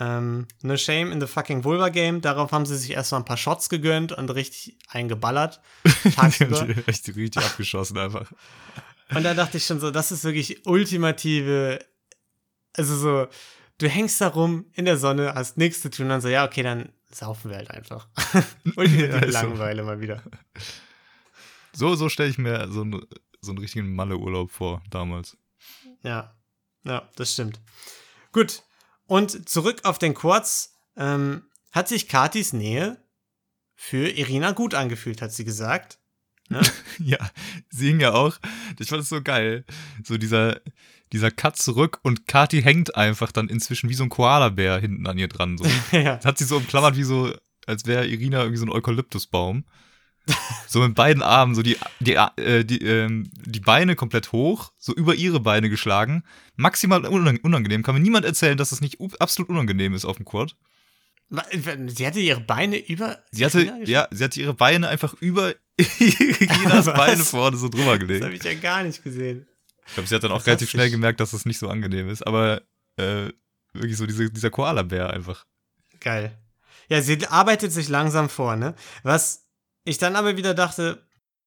[0.00, 2.20] Ähm, no Shame in the fucking Vulva Game.
[2.22, 5.60] Darauf haben sie sich erstmal ein paar Shots gegönnt und richtig eingeballert.
[6.16, 6.66] Tagsüber.
[6.86, 8.32] Echt richtig abgeschossen einfach.
[9.14, 11.84] Und da dachte ich schon so, das ist wirklich ultimative,
[12.76, 13.26] also so,
[13.78, 16.62] du hängst da rum in der Sonne, hast nichts zu tun, dann so, ja, okay,
[16.62, 18.08] dann saufen wir halt einfach.
[18.76, 19.40] ultimative Ja, ist so.
[19.46, 20.22] Langeweile mal wieder.
[21.72, 23.04] So, so stelle ich mir so, einen-
[23.40, 25.36] so einen richtigen Malle-Urlaub vor, damals.
[26.02, 26.34] Ja,
[26.84, 27.60] ja, das stimmt.
[28.32, 28.62] Gut,
[29.10, 31.42] und zurück auf den Quartz, ähm,
[31.72, 32.96] hat sich Katis Nähe
[33.74, 35.98] für Irina gut angefühlt, hat sie gesagt.
[36.48, 36.60] Ne?
[37.00, 37.18] Ja,
[37.70, 38.38] sie hing ja auch.
[38.78, 39.64] Ich fand es so geil.
[40.04, 40.60] So dieser,
[41.12, 45.18] dieser Cut zurück und Kati hängt einfach dann inzwischen wie so ein Koalabär hinten an
[45.18, 45.58] ihr dran.
[45.58, 45.64] So.
[45.96, 46.16] ja.
[46.16, 47.34] Das hat sie so umklammert wie so,
[47.66, 49.64] als wäre Irina irgendwie so ein Eukalyptusbaum.
[50.68, 54.94] So mit beiden Armen, so die, die, äh, die, ähm, die Beine komplett hoch, so
[54.94, 56.22] über ihre Beine geschlagen.
[56.56, 57.82] Maximal unang- unangenehm.
[57.82, 60.54] Kann mir niemand erzählen, dass das nicht absolut unangenehm ist auf dem Quad.
[61.88, 63.18] Sie hatte ihre Beine über.
[63.32, 66.84] Sie hatte, ja, sie hatte ihre Beine einfach über Was?
[66.86, 68.24] Beine vorne so drüber Das gelegt.
[68.24, 69.46] habe ich ja gar nicht gesehen.
[69.86, 72.08] Ich glaube, sie hat dann auch Das relativ schnell gemerkt, dass das nicht so angenehm
[72.08, 72.62] ist, aber
[72.96, 73.30] äh,
[73.72, 75.46] wirklich so diese, dieser Koala-Bär einfach.
[76.00, 76.36] Geil.
[76.88, 78.74] Ja, sie arbeitet sich langsam vor, ne?
[79.04, 79.39] Was
[79.84, 81.06] ich dann aber wieder dachte,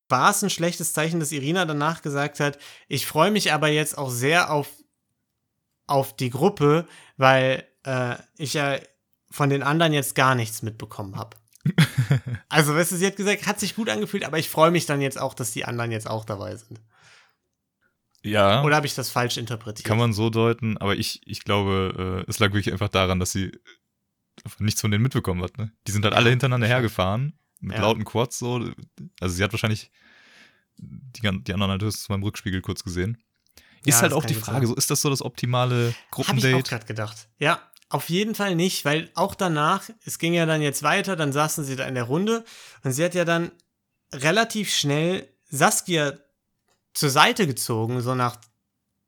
[0.09, 3.97] war es ein schlechtes Zeichen, dass Irina danach gesagt hat, ich freue mich aber jetzt
[3.97, 4.69] auch sehr auf,
[5.87, 8.77] auf die Gruppe, weil äh, ich ja
[9.29, 11.37] von den anderen jetzt gar nichts mitbekommen habe.
[12.49, 15.01] also, weißt du, sie hat gesagt, hat sich gut angefühlt, aber ich freue mich dann
[15.01, 16.79] jetzt auch, dass die anderen jetzt auch dabei sind.
[18.21, 19.85] Ja, Oder habe ich das falsch interpretiert?
[19.85, 23.31] kann man so deuten, aber ich, ich glaube, äh, es lag wirklich einfach daran, dass
[23.31, 23.51] sie
[24.45, 25.57] einfach nichts von denen mitbekommen hat.
[25.57, 25.71] Ne?
[25.87, 27.81] Die sind halt alle hintereinander hergefahren, mit Ja.
[27.81, 28.69] lauten Quads so.
[29.19, 29.91] Also sie hat wahrscheinlich
[30.77, 33.17] die, die anderen halt höchstens mal im Rückspiegel kurz gesehen.
[33.85, 36.11] Ist Ja, halt auch die Frage, so ist das so das optimale Habe ich auch
[36.11, 36.69] Gruppendate?
[36.69, 37.27] gerade gedacht.
[37.37, 41.31] Ja, auf jeden Fall nicht, weil auch danach, es ging ja dann jetzt weiter, dann
[41.33, 42.43] saßen sie da in der Runde
[42.83, 43.51] und sie hat ja dann
[44.13, 46.13] relativ schnell Saskia
[46.93, 48.37] zur Seite gezogen, so nach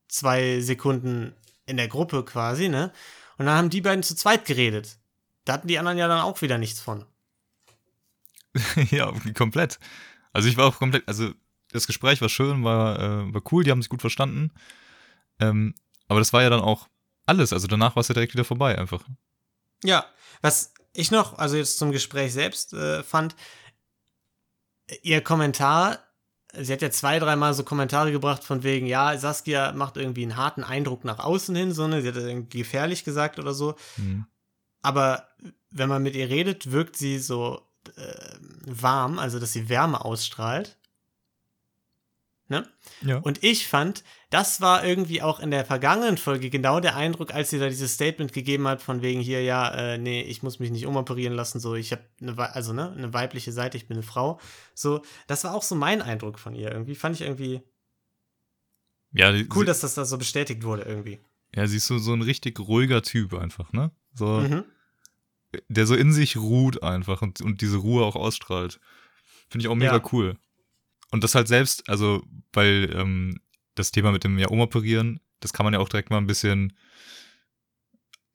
[0.08, 2.91] zwei Sekunden in der Gruppe quasi, ne?
[3.38, 4.98] Und dann haben die beiden zu zweit geredet.
[5.46, 7.06] Da hatten die anderen ja dann auch wieder nichts von.
[8.91, 9.80] ja, komplett.
[10.34, 11.32] Also ich war auch komplett, also
[11.72, 14.52] das Gespräch war schön, war, äh, war cool, die haben sich gut verstanden.
[15.39, 15.76] Ähm,
[16.08, 16.88] aber das war ja dann auch
[17.26, 17.52] alles.
[17.54, 19.04] Also danach war es ja direkt wieder vorbei einfach.
[19.84, 20.06] Ja,
[20.41, 23.36] was ich noch, also jetzt zum Gespräch selbst äh, fand,
[25.02, 26.00] ihr Kommentar,
[26.54, 30.38] sie hat ja zwei, dreimal so Kommentare gebracht von wegen, ja, Saskia macht irgendwie einen
[30.38, 34.26] harten Eindruck nach außen hin, so, ne, sie hat irgendwie gefährlich gesagt oder so, Mhm.
[34.82, 35.28] aber
[35.72, 37.64] wenn man mit ihr redet, wirkt sie so
[37.98, 40.78] äh, warm, also dass sie Wärme ausstrahlt.
[42.48, 42.67] Ne?
[43.02, 43.17] Ja.
[43.17, 47.50] Und ich fand, das war irgendwie auch in der vergangenen Folge genau der Eindruck, als
[47.50, 50.69] sie da dieses Statement gegeben hat, von wegen hier, ja, äh, nee, ich muss mich
[50.69, 54.04] nicht umoperieren lassen, so, ich habe eine, also, ne, eine weibliche Seite, ich bin eine
[54.04, 54.39] Frau.
[54.76, 56.71] So, das war auch so mein Eindruck von ihr.
[56.71, 57.63] Irgendwie fand ich irgendwie
[59.12, 61.19] ja, die, cool, dass das da so bestätigt wurde, irgendwie.
[61.56, 63.89] ja, sie ist so, so ein richtig ruhiger Typ einfach, ne?
[64.13, 64.65] So, Mhm.
[65.70, 68.80] Der so in sich ruht einfach und, und diese Ruhe auch ausstrahlt.
[69.50, 70.04] Finde ich auch mega Ja.
[70.12, 70.38] cool.
[71.12, 73.39] Und das halt selbst, also, weil ähm,
[73.76, 76.74] das Thema mit dem ja umoperieren, das kann man ja auch direkt mal ein bisschen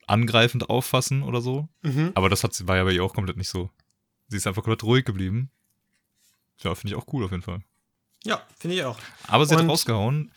[0.06, 1.68] angreifend auffassen oder so.
[1.82, 2.12] Mhm.
[2.14, 3.70] Aber das hat sie, war ja bei ihr auch komplett nicht so.
[4.28, 5.50] Sie ist einfach komplett ruhig geblieben.
[6.62, 7.62] Ja, finde ich auch cool auf jeden Fall.
[8.24, 8.98] Ja, finde ich auch.
[9.28, 10.32] Aber sie hat Und- rausgehauen,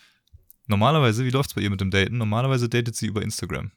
[0.67, 2.17] normalerweise, wie läuft's bei ihr mit dem Daten?
[2.17, 3.72] Normalerweise datet sie über Instagram.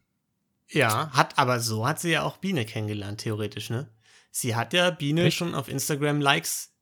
[0.69, 3.89] Ja, hat, aber so hat sie ja auch Biene kennengelernt, theoretisch, ne?
[4.31, 5.37] Sie hat ja Biene Echt?
[5.39, 6.73] schon auf Instagram Likes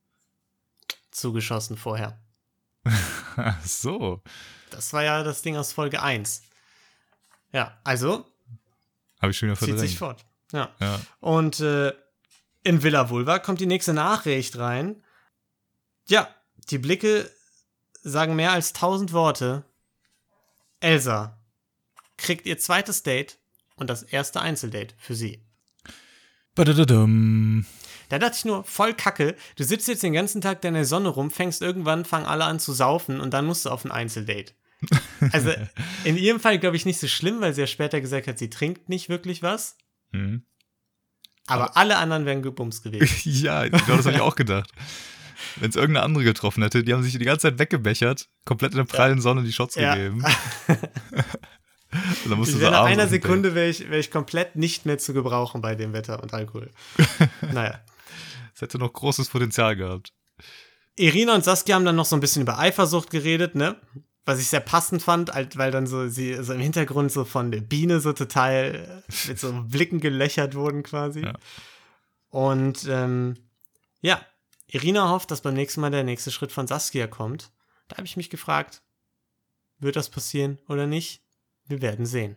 [1.11, 2.19] zugeschossen vorher.
[3.37, 4.23] Ach so.
[4.71, 6.43] Das war ja das Ding aus Folge 1.
[7.53, 8.27] Ja, also
[9.21, 10.21] Habe ich schon wieder zieht sich verdrängt.
[10.21, 10.27] fort.
[10.53, 10.75] Ja.
[10.81, 11.01] Ja.
[11.21, 11.93] Und äh,
[12.65, 15.05] in Villa Vulva kommt die nächste Nachricht rein.
[16.09, 16.29] Ja,
[16.71, 17.31] die Blicke
[18.03, 19.65] sagen mehr als tausend Worte.
[20.81, 21.39] Elsa
[22.17, 23.39] kriegt ihr zweites Date
[23.77, 25.45] und das erste Einzeldate für sie.
[26.55, 27.67] Badadadam.
[28.09, 29.35] Da dachte ich nur, voll kacke.
[29.57, 32.45] Du sitzt jetzt den ganzen Tag da in der Sonne rum, fängst irgendwann, fangen alle
[32.45, 34.53] an zu saufen und dann musst du auf ein Einzeldate.
[35.33, 35.53] Also
[36.05, 38.51] in ihrem Fall glaube ich nicht so schlimm, weil sie ja später gesagt hat, sie
[38.51, 39.77] trinkt nicht wirklich was.
[40.13, 40.45] Mhm.
[41.47, 43.09] Aber alle anderen wären gebumst gewesen.
[43.25, 44.71] ja, genau das habe ich auch gedacht.
[45.57, 48.79] Wenn es irgendeine andere getroffen hätte, die haben sich die ganze Zeit weggebechert, komplett in
[48.79, 49.95] der prallen Sonne die Shots Ja.
[49.95, 50.25] gegeben.
[52.29, 53.09] Dann musst Ich du so nach einer.
[53.09, 56.71] Sekunde wäre ich, wär ich komplett nicht mehr zu gebrauchen bei dem Wetter und Alkohol.
[57.53, 57.81] naja.
[58.53, 60.13] Das hätte noch großes Potenzial gehabt.
[60.97, 63.77] Irina und Saskia haben dann noch so ein bisschen über Eifersucht geredet, ne?
[64.25, 67.51] Was ich sehr passend fand, halt, weil dann so sie so im Hintergrund so von
[67.51, 71.23] der Biene so total äh, mit so Blicken gelöchert wurden quasi.
[71.23, 71.35] Ja.
[72.31, 73.35] Und ähm,
[74.01, 74.25] ja,
[74.69, 77.51] Irina hofft, dass beim nächsten Mal der nächste Schritt von Saskia kommt.
[77.89, 78.83] Da habe ich mich gefragt,
[79.79, 81.24] wird das passieren oder nicht?
[81.67, 82.37] Wir werden sehen.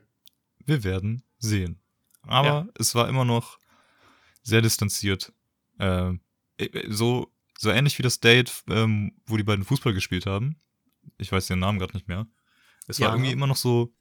[0.65, 1.79] Wir werden sehen.
[2.23, 2.67] Aber Ja.
[2.79, 3.57] es war immer noch
[4.43, 5.33] sehr distanziert.
[5.79, 6.13] Äh,
[6.89, 10.59] so, so ähnlich wie das Date, ähm, wo die beiden Fußball gespielt haben.
[11.17, 12.27] Ich weiß den Namen gerade nicht mehr.
[12.87, 13.13] Es war Ja.
[13.15, 13.93] irgendwie immer noch so,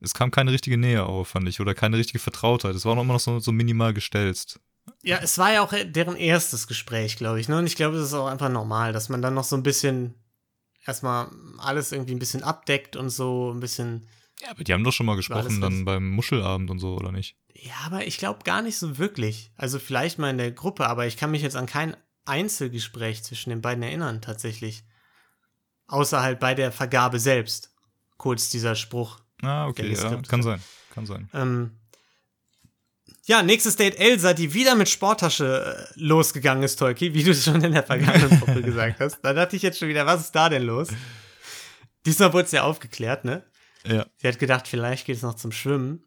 [0.00, 2.74] es kam keine richtige Nähe auf, fand ich, oder keine richtige Vertrautheit.
[2.74, 4.60] Es war noch immer noch so, so minimal gestelzt.
[5.02, 7.48] Ja, es war ja auch deren erstes Gespräch, glaube ich.
[7.48, 7.58] Ne?
[7.58, 10.14] Und ich glaube, es ist auch einfach normal, dass man dann noch so ein bisschen
[10.86, 14.08] erstmal alles irgendwie ein bisschen abdeckt und so ein bisschen.
[14.40, 17.36] Ja, aber die haben doch schon mal gesprochen, dann beim Muschelabend und so, oder nicht?
[17.54, 19.50] Ja, aber ich glaube gar nicht so wirklich.
[19.56, 23.50] Also vielleicht mal in der Gruppe, aber ich kann mich jetzt an kein Einzelgespräch zwischen
[23.50, 24.84] den beiden erinnern, tatsächlich.
[25.88, 27.74] Außer halt bei der Vergabe selbst.
[28.16, 29.18] Kurz dieser Spruch.
[29.42, 31.28] Ah, okay, ja, kann sein, kann sein.
[31.32, 31.78] Ähm,
[33.24, 37.44] ja, nächstes Date Elsa, die wieder mit Sporttasche äh, losgegangen ist, Tolki, wie du es
[37.44, 39.20] schon in der vergangenen Woche gesagt hast.
[39.22, 40.88] Da dachte ich jetzt schon wieder, was ist da denn los?
[42.06, 43.44] Diesmal wurde es ja aufgeklärt, ne?
[43.86, 46.04] Ja, Sie hat gedacht, vielleicht geht es noch zum Schwimmen.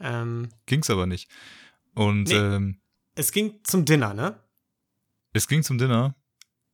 [0.00, 1.30] Ähm, ging's aber nicht.
[1.94, 2.34] Und Nee.
[2.34, 2.80] ähm,
[3.14, 4.38] es ging zum Dinner, ne?
[5.32, 6.14] es ging zum Dinner.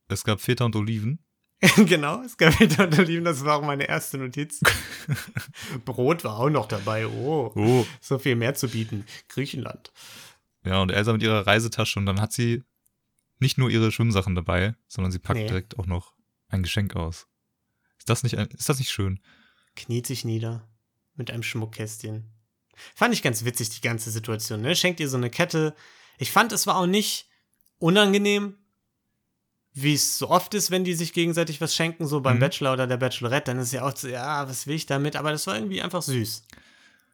[0.09, 1.19] Es gab Feta und Oliven.
[1.75, 4.61] genau, es gab wieder und Oliven, das war auch meine erste Notiz.
[5.85, 7.85] Brot war auch noch dabei, oh, Oh.
[8.01, 9.05] so viel mehr zu bieten.
[9.27, 9.91] Griechenland.
[10.63, 12.63] Ja, und Elsa mit ihrer Reisetasche und dann hat sie
[13.39, 15.47] nicht nur ihre Schwimmsachen dabei, sondern sie packt Nee.
[15.47, 16.13] direkt auch noch
[16.49, 17.27] ein Geschenk aus.
[17.97, 19.19] Ist das nicht, ein- ist das nicht schön?
[19.77, 20.67] Kniet sich nieder
[21.15, 22.25] mit einem Schmuckkästchen.
[22.95, 24.61] Fand ich ganz witzig, die ganze Situation.
[24.61, 24.75] Ne?
[24.75, 25.73] Schenkt ihr so eine Kette.
[26.19, 27.27] Ich fand, es war auch nicht
[27.79, 28.55] unangenehm,
[29.73, 32.41] wie es so oft ist, wenn die sich gegenseitig was schenken, so beim Mhm.
[32.41, 33.51] Bachelor oder der Bachelorette.
[33.51, 35.15] Dann ist ja auch so, ja, was will ich damit?
[35.15, 36.43] Aber das war irgendwie einfach süß.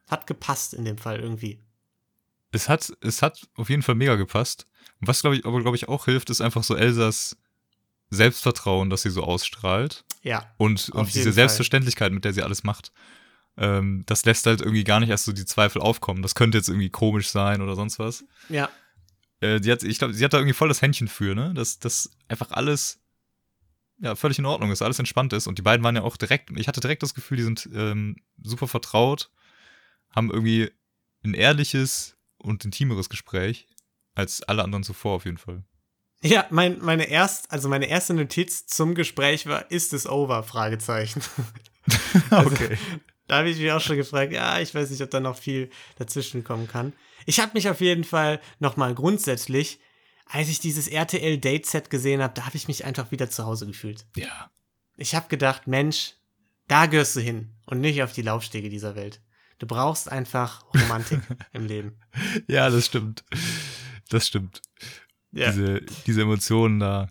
[0.08, 1.60] Hat gepasst in dem Fall irgendwie.
[2.52, 4.66] Es hat, es hat auf jeden Fall mega gepasst.
[5.00, 7.36] Was, glaube ich, aber glaube ich auch hilft, ist einfach so Elsas
[8.10, 10.04] Selbstvertrauen, das sie so ausstrahlt.
[10.24, 11.32] Ja, Und, und diese.
[11.32, 12.92] Selbstverständlichkeit, mit der sie alles macht.
[13.56, 16.22] Ähm, das lässt halt irgendwie gar nicht erst so die Zweifel aufkommen.
[16.22, 18.24] Das könnte jetzt irgendwie komisch sein oder sonst was.
[18.48, 18.68] ja,
[19.40, 21.54] Äh, die hat, ich glaube, sie hat da irgendwie voll das Händchen für, ne?
[21.54, 23.00] Dass das einfach alles
[23.98, 25.46] ja, völlig in Ordnung ist, alles entspannt ist.
[25.46, 28.16] Und die beiden waren ja auch direkt, ich hatte direkt das Gefühl, die sind ähm,
[28.42, 29.30] super vertraut,
[30.10, 30.70] haben irgendwie
[31.22, 33.68] ein ehrliches und intimeres Gespräch
[34.14, 35.64] als alle anderen zuvor auf jeden Fall.
[36.24, 40.42] Ja, mein, meine erst, also meine erste Notiz zum Gespräch war, ist es over?
[40.42, 41.22] Fragezeichen.
[42.30, 42.56] Also,
[43.26, 45.70] Da habe ich mich auch schon gefragt, ja, ich weiß nicht, ob da noch viel
[45.96, 46.94] dazwischen kommen kann.
[47.26, 49.80] Ich habe mich auf jeden Fall nochmal grundsätzlich,
[50.26, 53.44] als ich dieses RTL Date Set gesehen habe, da habe ich mich einfach wieder zu
[53.44, 54.06] Hause gefühlt.
[54.16, 54.50] Ja.
[54.96, 56.14] Ich habe gedacht, Mensch,
[56.68, 59.20] da gehörst du hin und nicht auf die Laufstege dieser Welt.
[59.58, 61.20] Du brauchst einfach Romantik
[61.52, 61.98] im Leben.
[62.48, 63.24] Ja, das stimmt.
[64.08, 64.62] Das stimmt.
[65.34, 65.50] Ja.
[65.50, 67.08] Diese, diese Emotionen da,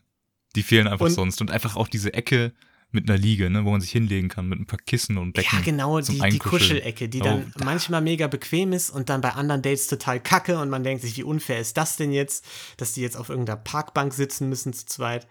[0.55, 1.41] die fehlen einfach Und- sonst.
[1.41, 2.53] Und einfach auch diese Ecke
[2.95, 5.55] mit einer Liege, ne, wo man sich hinlegen kann, mit ein paar Kissen und Decken.
[5.57, 6.37] Ja, genau, die, die.
[6.37, 7.65] Kuschelecke, die Oh, dann da.
[7.65, 11.17] manchmal mega bequem ist und dann bei anderen Dates total kacke und man denkt sich,
[11.17, 12.45] wie unfair ist das denn jetzt,
[12.77, 15.27] dass die jetzt auf irgendeiner Parkbank sitzen müssen zu zweit.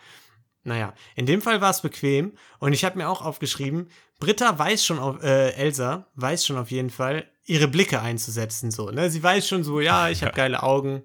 [0.64, 4.84] Naja, in dem Fall war es bequem und ich habe mir auch aufgeschrieben, Britta weiß
[4.84, 9.08] schon auf, äh, Elsa weiß schon auf jeden Fall, ihre Blicke einzusetzen, so, ne?
[9.10, 11.02] Sie weiß schon so, ja, ich habe geile Augen,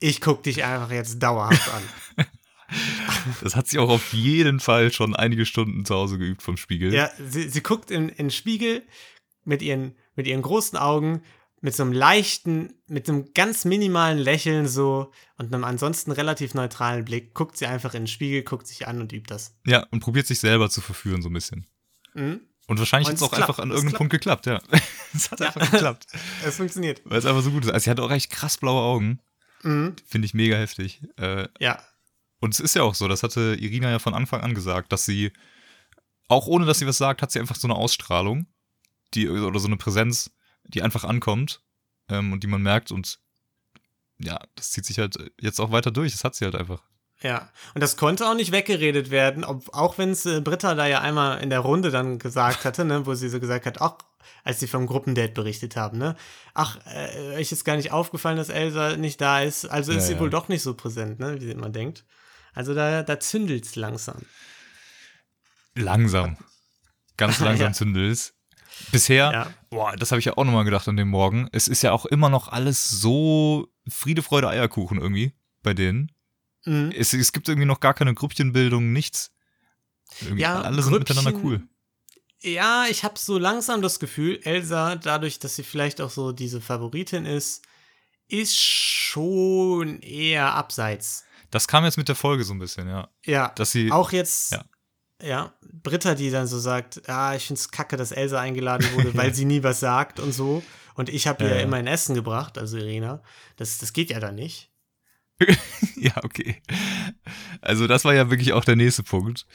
[0.00, 2.26] ich guck dich einfach jetzt dauerhaft an.
[3.42, 6.92] Das hat sie auch auf jeden Fall schon einige Stunden zu Hause geübt vom Spiegel.
[6.92, 8.82] Ja, sie, sie guckt in, in den Spiegel
[9.44, 11.22] mit ihren, mit ihren großen Augen,
[11.60, 17.04] mit so einem leichten, mit einem ganz minimalen Lächeln so und einem ansonsten relativ neutralen
[17.04, 19.56] Blick, guckt sie einfach in den Spiegel, guckt sich an und übt das.
[19.66, 21.66] Ja, und probiert sich selber zu verführen so ein bisschen.
[22.14, 22.40] Mhm.
[22.66, 24.60] Und wahrscheinlich hat es auch klappt, einfach an irgendeinem Punkt geklappt, ja.
[25.14, 26.06] es hat einfach geklappt.
[26.44, 27.02] Es funktioniert.
[27.04, 27.70] Weil es einfach so gut ist.
[27.70, 29.20] Also sie hat auch echt krass blaue Augen.
[29.64, 29.96] Mhm.
[30.06, 31.02] Finde ich mega heftig.
[31.16, 31.82] Äh, Ja,
[32.40, 35.04] Und es ist ja auch so, das hatte Irina ja von Anfang an gesagt, dass
[35.04, 35.32] sie,
[36.28, 38.46] auch ohne dass sie was sagt, hat sie einfach so eine Ausstrahlung,
[39.14, 40.30] die, oder so eine Präsenz,
[40.64, 41.62] die einfach ankommt
[42.08, 43.18] ähm, und die man merkt und
[44.18, 46.12] ja, das zieht sich halt jetzt auch weiter durch.
[46.12, 46.82] Das hat sie halt einfach.
[47.22, 50.86] Ja, und das konnte auch nicht weggeredet werden, ob, auch wenn es äh, Britta da
[50.86, 53.94] ja einmal in der Runde dann gesagt hatte, ne, wo sie so gesagt hat, ach,
[54.42, 56.16] als sie vom Gruppendate berichtet haben, ne,
[56.52, 60.06] ach, äh, euch ist gar nicht aufgefallen, dass Elsa nicht da ist, also Ja, ist
[60.08, 60.20] sie ja.
[60.20, 62.04] wohl doch nicht so präsent, ne, wie sie immer denkt.
[62.52, 64.22] Also da, da zündelt's langsam.
[65.74, 66.36] Langsam.
[67.16, 67.72] Ganz langsam Ja.
[67.72, 68.34] zündelst.
[68.90, 69.46] Bisher, Ja.
[69.70, 71.48] boah, das habe ich ja auch nochmal gedacht an dem Morgen.
[71.52, 76.10] Es ist ja auch immer noch alles so Friede, Freude, Eierkuchen irgendwie bei denen.
[76.64, 76.92] Mhm.
[76.96, 79.30] Es, es gibt irgendwie noch gar keine Grüppchenbildung, nichts.
[80.20, 81.62] Irgendwie Ja, alle sind Grüppchen- miteinander cool.
[82.42, 86.60] Ja, ich habe so langsam das Gefühl, Elsa, dadurch, dass sie vielleicht auch so diese
[86.60, 87.62] Favoritin ist,
[88.28, 91.24] ist schon eher abseits.
[91.50, 93.08] Das kam jetzt mit der Folge so ein bisschen, ja.
[93.24, 94.64] Ja, Dass sie, auch jetzt, Ja.
[95.22, 95.54] ja.
[95.62, 99.44] Britta, die dann so sagt, ja, ich find's kacke, dass Elsa eingeladen wurde, weil sie
[99.46, 100.62] nie was sagt und so.
[100.96, 101.66] Und ich habe ihr Ja, ja ja.
[101.66, 103.22] immer ein Essen gebracht, also Irina.
[103.56, 104.70] Das, das geht ja dann nicht.
[105.96, 106.62] ja, okay.
[107.60, 109.46] Also das war ja wirklich auch der nächste Punkt.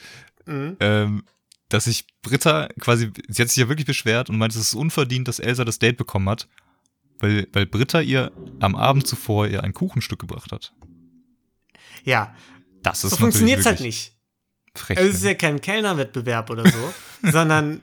[0.46, 0.76] Mhm.
[0.80, 1.22] ähm,
[1.68, 5.28] dass sich Britta quasi, sie hat sich ja wirklich beschwert und meint, es ist unverdient,
[5.28, 6.48] dass Elsa das Date bekommen hat,
[7.20, 10.74] weil, weil Britta ihr am Abend zuvor ihr ein Kuchenstück gebracht hat.
[12.04, 12.34] Ja,
[12.82, 14.16] Das ist so funktioniert's halt nicht.
[14.74, 15.30] Frech, Also es ist ne?
[15.30, 16.94] ja kein Kellnerwettbewerb oder so,
[17.30, 17.82] sondern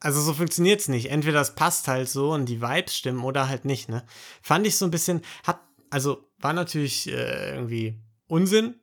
[0.00, 1.10] also so funktioniert's nicht.
[1.10, 4.04] Entweder es passt halt so und die Vibes stimmen oder halt nicht, ne?
[4.42, 8.74] Fand ich so ein bisschen, hat, also war natürlich äh, irgendwie Unsinn,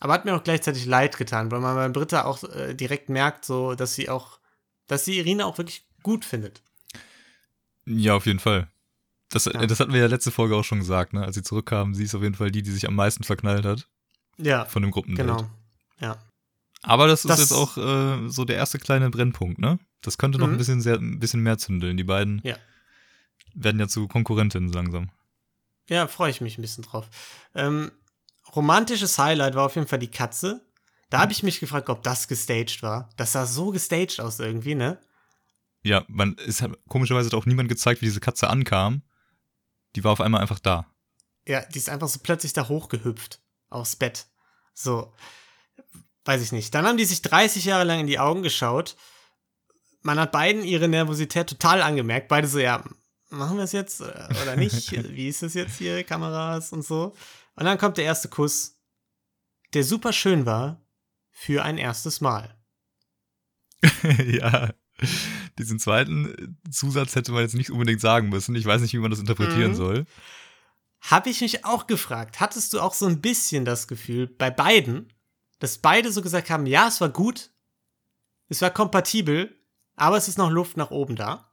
[0.00, 3.44] aber hat mir auch gleichzeitig leid getan, weil man bei Britta auch äh, direkt merkt,
[3.44, 4.38] so, dass sie auch,
[4.86, 6.62] dass sie Irina auch wirklich gut findet.
[7.86, 8.68] Ja, auf jeden Fall.
[9.30, 9.66] Das, Ja.
[9.66, 11.24] das hatten wir ja letzte Folge auch schon gesagt, ne?
[11.24, 13.88] Als sie zurückkamen, sie ist auf jeden Fall die, die sich am meisten verknallt hat
[14.38, 15.26] Ja, von dem Gruppendate.
[15.28, 15.50] genau.
[16.00, 16.18] Ja.
[16.82, 19.78] Aber das ist Das- jetzt auch äh, so der erste kleine Brennpunkt, ne?
[20.02, 20.54] Das könnte noch Mhm.
[20.54, 21.96] ein bisschen sehr, ein bisschen mehr zündeln.
[21.96, 22.56] Die beiden Ja.
[23.54, 25.10] werden ja zu Konkurrentinnen langsam.
[25.92, 27.06] Ja, freue ich mich ein bisschen drauf.
[27.54, 27.92] Ähm,
[28.56, 30.64] romantisches Highlight war auf jeden Fall die Katze.
[31.10, 33.10] Da habe ich mich gefragt, ob das gestaged war.
[33.18, 34.98] Das sah so gestaged aus irgendwie, ne?
[35.82, 39.02] Ja, man, es hat komischerweise hat auch niemand gezeigt, wie diese Katze ankam.
[39.94, 40.86] Die war auf einmal einfach da.
[41.46, 43.42] Ja, die ist einfach so plötzlich da hochgehüpft.
[43.68, 44.26] Aufs Bett.
[44.72, 45.12] So.
[46.24, 46.74] Weiß ich nicht.
[46.74, 48.96] Dann haben die sich 30 Jahre lang in die Augen geschaut.
[50.00, 52.28] Man hat beiden ihre Nervosität total angemerkt.
[52.28, 52.82] Beide so, ja,
[53.32, 54.92] machen wir es jetzt äh, oder nicht?
[55.14, 57.14] Wie ist es jetzt hier, Kameras und so?
[57.56, 58.78] Und dann kommt der erste Kuss,
[59.74, 60.80] der super schön war
[61.30, 62.56] für ein erstes Mal.
[64.26, 64.70] ja.
[65.58, 68.54] Diesen zweiten Zusatz hätte man jetzt nicht unbedingt sagen müssen.
[68.54, 69.76] Ich weiß nicht, wie man das interpretieren Mhm.
[69.76, 70.06] soll.
[71.00, 75.12] Habe ich mich auch gefragt, hattest du auch so ein bisschen das Gefühl bei beiden,
[75.58, 77.50] dass beide so gesagt haben, ja, es war gut,
[78.48, 79.56] es war kompatibel,
[79.96, 81.50] aber es ist noch Luft nach oben da?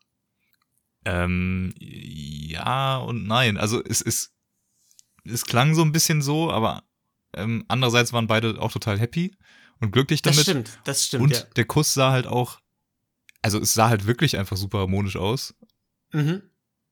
[1.05, 3.57] Ähm, ja und nein.
[3.57, 4.33] Also es ist,
[5.23, 6.83] es klang so ein bisschen so, aber
[7.33, 9.35] ähm, andererseits waren beide auch total happy
[9.79, 10.43] und glücklich Das damit.
[10.43, 11.41] stimmt, das stimmt, und ja.
[11.55, 12.59] der Kuss sah halt auch,
[13.41, 15.55] also es sah halt wirklich einfach super harmonisch aus.
[16.11, 16.41] Mhm.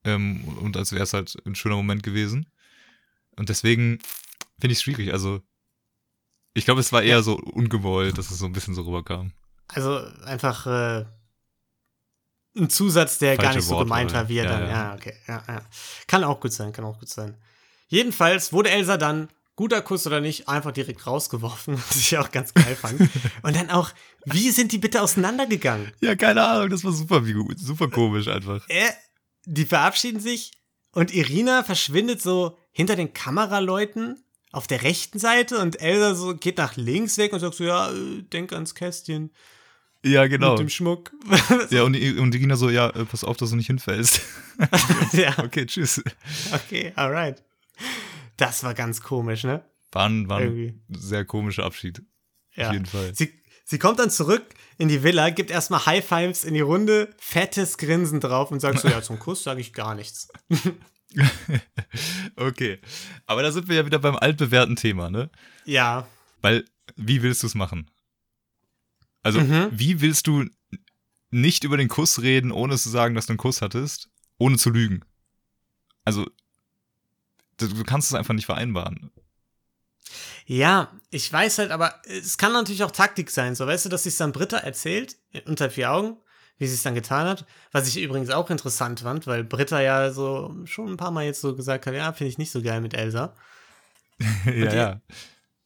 [0.04, 2.50] Ähm, und als wäre es halt ein schöner Moment gewesen.
[3.36, 4.00] Und deswegen
[4.60, 5.12] finde ich es schwierig.
[5.12, 5.41] Also,
[6.54, 9.34] ich glaube, es war eher so ungewollt, dass es so ein bisschen so rüberkam.
[9.67, 11.06] Also einfach äh,
[12.58, 13.86] ein Zusatz, der gar nicht so Wortwahl.
[13.86, 14.70] gemeint war, wie er Ja, dann.
[14.70, 14.93] ja.
[14.96, 15.13] Okay.
[15.28, 15.62] Ja, ja.
[16.08, 17.36] Kann auch gut sein, kann auch gut sein.
[17.88, 22.54] Jedenfalls wurde Elsa dann, guter Kuss oder nicht, einfach direkt rausgeworfen, was ich auch ganz
[22.54, 23.00] geil fand.
[23.43, 23.91] Und dann auch,
[24.26, 25.91] wie sind die bitte auseinandergegangen?
[26.02, 27.24] Ja, keine Ahnung, das war super,
[27.56, 28.67] super komisch einfach.
[28.70, 28.89] Äh,
[29.46, 30.52] die verabschieden sich
[30.91, 36.58] und Irina verschwindet so hinter den Kameraleuten auf der rechten Seite und Elsa so geht
[36.58, 39.32] nach links weg und sagt so, ja, äh, denk ans Kästchen
[40.08, 40.52] Ja, genau.
[40.52, 41.12] mit dem Schmuck.
[41.70, 44.22] Ja, und, und Irina so, ja, äh, pass auf, dass du nicht hinfällst.
[45.13, 46.02] ja, okay, tschüss.
[46.54, 47.43] okay, alright.
[48.38, 49.63] Das war ganz komisch, ne?
[49.91, 50.82] War ein, war ein Irgendwie.
[50.89, 52.02] sehr komischer Abschied.
[52.56, 52.67] Ja.
[52.67, 53.13] Auf jeden Fall.
[53.15, 53.34] Sie,
[53.65, 54.43] sie kommt dann zurück
[54.78, 58.80] in die Villa, gibt erstmal High Fives in die Runde, fettes Grinsen drauf und sagt
[58.80, 60.28] so, ja, zum Kuss sage ich gar nichts.
[62.36, 62.80] okay.
[63.26, 65.30] Aber da sind wir ja wieder beim altbewährten Thema, ne?
[65.65, 66.08] Ja,
[66.41, 66.65] Weil,
[66.96, 67.89] wie willst du es machen?
[69.23, 69.69] Also, Mhm.
[69.71, 70.45] wie willst du
[71.30, 74.69] nicht über den Kuss reden, ohne zu sagen, dass du einen Kuss hattest, ohne zu
[74.69, 75.01] lügen?
[76.06, 76.25] Also,
[77.58, 79.12] du, kannst es einfach nicht vereinbaren.
[80.46, 83.56] Ja, ich weiß halt, aber es kann natürlich auch Taktik sein.
[83.56, 86.15] So, weißt du, dass sie es dann Britta erzählt, unter vier Augen,
[86.58, 87.46] wie sie es dann getan hat.
[87.73, 91.42] Was ich übrigens auch interessant fand, weil Britta ja so schon ein paar Mal jetzt
[91.42, 93.35] so gesagt hat, ja, finde ich nicht so geil mit Elsa.
[94.46, 95.02] ja, ihr- ja.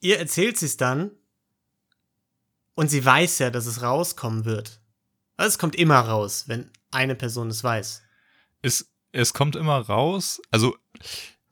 [0.04, 1.12] Ihr erzählt sie es dann
[2.76, 4.80] und sie weiß ja, dass es rauskommen wird.
[5.38, 8.02] Also es kommt immer raus, wenn eine Person es weiß.
[8.62, 10.76] Es, es kommt immer raus, also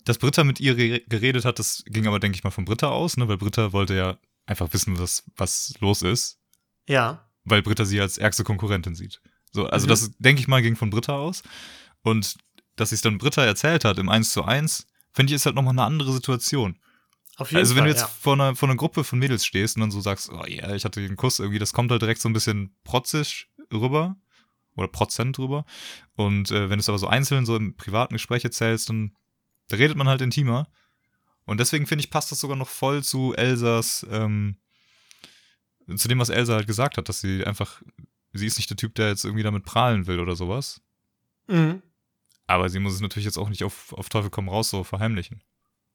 [0.05, 2.87] dass Britta mit ihr re- geredet hat, das ging aber, denke ich mal, von Britta
[2.89, 3.27] aus, ne?
[3.27, 6.39] Weil Britta wollte ja einfach wissen, was, was los ist,
[6.87, 7.29] Ja.
[7.43, 9.21] weil Britta sie als ärgste Konkurrentin sieht.
[9.51, 9.89] So, also Mhm.
[9.89, 11.43] das, denke ich mal, ging von Britta aus.
[12.01, 12.35] Und
[12.75, 15.55] dass sie es dann Britta erzählt hat im 1 zu 1, finde ich, ist halt
[15.55, 16.79] nochmal eine andere Situation.
[17.39, 17.87] Auf jeden Also wenn Fall.
[17.87, 18.07] du jetzt ja.
[18.07, 20.83] vor, einer, vor einer Gruppe von Mädels stehst und dann so sagst, oh ja, ich
[20.83, 24.17] hatte den Kuss irgendwie, das kommt halt direkt so ein bisschen protzig rüber
[24.75, 25.65] oder Prozent rüber.
[26.15, 29.15] Und äh, wenn du es aber so einzeln so im privaten Gespräch erzählst, dann
[29.69, 30.67] da redet man halt intimer.
[31.45, 34.57] Und deswegen finde ich, passt das sogar noch voll zu Elsas, ähm,
[35.95, 37.81] zu dem, was Elsa halt gesagt hat, dass sie einfach,
[38.33, 40.81] sie ist nicht der Typ, der jetzt irgendwie damit prahlen will oder sowas.
[41.47, 41.81] Mhm.
[42.45, 45.41] Aber sie muss es natürlich jetzt auch nicht auf, auf Teufel komm raus so verheimlichen.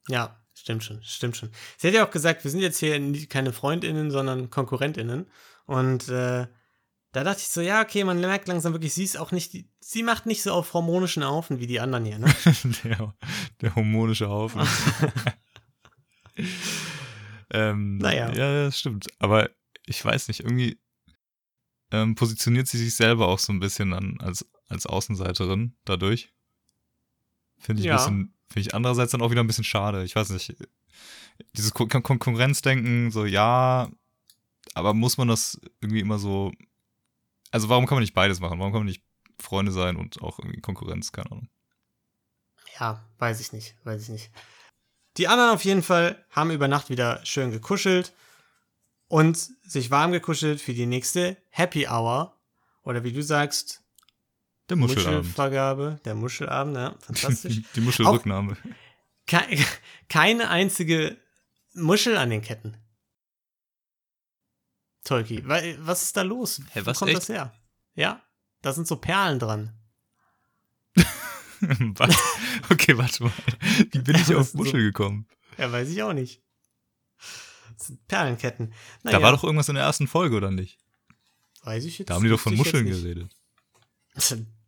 [0.09, 1.51] Ja, stimmt schon, stimmt schon.
[1.77, 5.27] Sie hat ja auch gesagt, wir sind jetzt hier keine FreundInnen, sondern KonkurrentInnen.
[5.67, 6.47] Und äh,
[7.13, 10.03] da dachte ich so, ja, okay, man merkt langsam wirklich, sie ist auch nicht, sie
[10.03, 12.27] macht nicht so auf harmonischen Haufen wie die anderen hier, ne?
[12.85, 13.15] der,
[13.61, 14.63] der hormonische Haufen.
[17.51, 18.33] ähm, Naja.
[18.33, 19.07] Ja, das stimmt.
[19.19, 19.51] Aber
[19.87, 20.81] ich weiß nicht, irgendwie
[21.93, 26.33] ähm, positioniert sie sich selber auch so ein bisschen an, als, als Außenseiterin dadurch.
[27.59, 27.95] Finde ich Ja.
[27.95, 30.05] ein bisschen, finde ich andererseits dann auch wieder ein bisschen schade.
[30.05, 30.55] Ich weiß nicht.
[31.57, 33.91] Dieses Kon Kon Konkurrenzdenken, so ja,
[34.75, 36.53] aber muss man das irgendwie immer so.
[37.51, 38.61] Also warum kann man nicht beides machen?
[38.61, 39.03] Warum kann man nicht
[39.41, 41.49] Freunde sein und auch irgendwie Konkurrenz, keine Ahnung.
[42.79, 44.31] Ja, weiß ich nicht, weiß ich nicht.
[45.17, 48.15] Die anderen auf jeden Fall haben über Nacht wieder schön gekuschelt
[49.09, 52.37] und sich warm gekuschelt für die nächste Happy Hour.
[52.85, 53.84] Oder wie du sagst,
[54.69, 55.19] Der Muschelabend.
[55.25, 57.62] Muschelvergabe, der Muschelabend, ja, fantastisch.
[57.75, 58.57] Die Muschelrücknahme.
[59.27, 59.41] Ke
[60.09, 61.17] keine einzige
[61.75, 62.77] Muschel an den Ketten.
[65.05, 66.62] Tolki, wa- was ist da los?
[66.73, 67.19] Hä, Wo was, kommt echt?
[67.21, 67.55] das her?
[67.95, 68.23] Ja,
[68.62, 69.73] da sind so Perlen dran.
[71.97, 72.15] Was?
[72.71, 73.33] Okay, warte mal.
[73.91, 75.27] Wie bin ich auf ist so- Muschel gekommen?
[75.57, 76.43] Ja, weiß ich auch nicht.
[77.79, 78.73] Das sind Perlenketten.
[79.03, 80.79] Da Naja, war doch irgendwas in der ersten Folge, oder nicht?
[81.62, 82.11] weiß ich jetzt.
[82.11, 83.35] Da haben die doch von Muscheln geredet.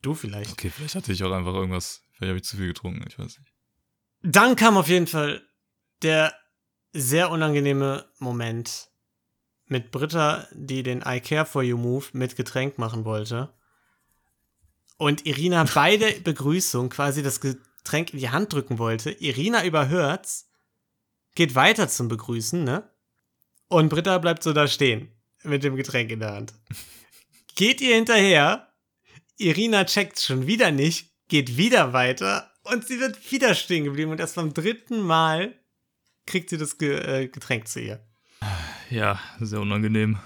[0.03, 0.53] Du vielleicht.
[0.53, 2.03] Okay, vielleicht hatte ich auch einfach irgendwas.
[2.13, 3.53] Vielleicht habe ich zu viel getrunken, ich weiß nicht.
[4.23, 5.43] Dann kam auf jeden Fall
[6.03, 6.35] der
[6.93, 8.89] sehr unangenehme Moment
[9.67, 13.53] mit Britta, die den I Care for You Move mit Getränk machen wollte.
[14.97, 19.11] Und Irina beide Begrüßung quasi das Getränk in die Hand drücken wollte.
[19.11, 20.49] Irina überhört's,
[21.35, 22.89] geht weiter zum Begrüßen, ne?
[23.69, 25.11] Und Britta bleibt so da stehen
[25.43, 26.55] mit dem Getränk in der Hand.
[27.57, 28.69] Geht ihr hinterher?
[29.39, 34.21] Irina checkt schon wieder nicht, geht wieder weiter und sie wird wieder stehen geblieben und
[34.21, 35.55] erst beim dritten Mal
[36.27, 38.01] kriegt sie das äh, Getränk zu ihr.
[38.91, 40.19] Ja, sehr unangenehm.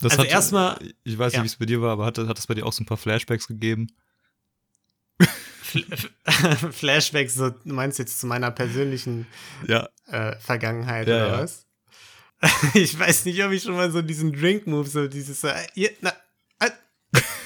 [0.00, 1.42] Das Also erstmal- Ich weiß nicht, ja.
[1.42, 2.96] wie es bei dir war, aber hat, hat es bei dir auch so ein paar
[2.96, 3.88] Flashbacks gegeben?
[5.62, 5.84] Fl
[6.72, 9.26] Flashbacks, so, du meinst jetzt zu meiner persönlichen
[9.66, 9.88] Ja.
[10.06, 11.66] äh, Vergangenheit Ja, oder was?
[12.74, 16.12] ich weiß nicht, ob ich schon mal so diesen Drink-Move, so dieses, äh, ihr, na,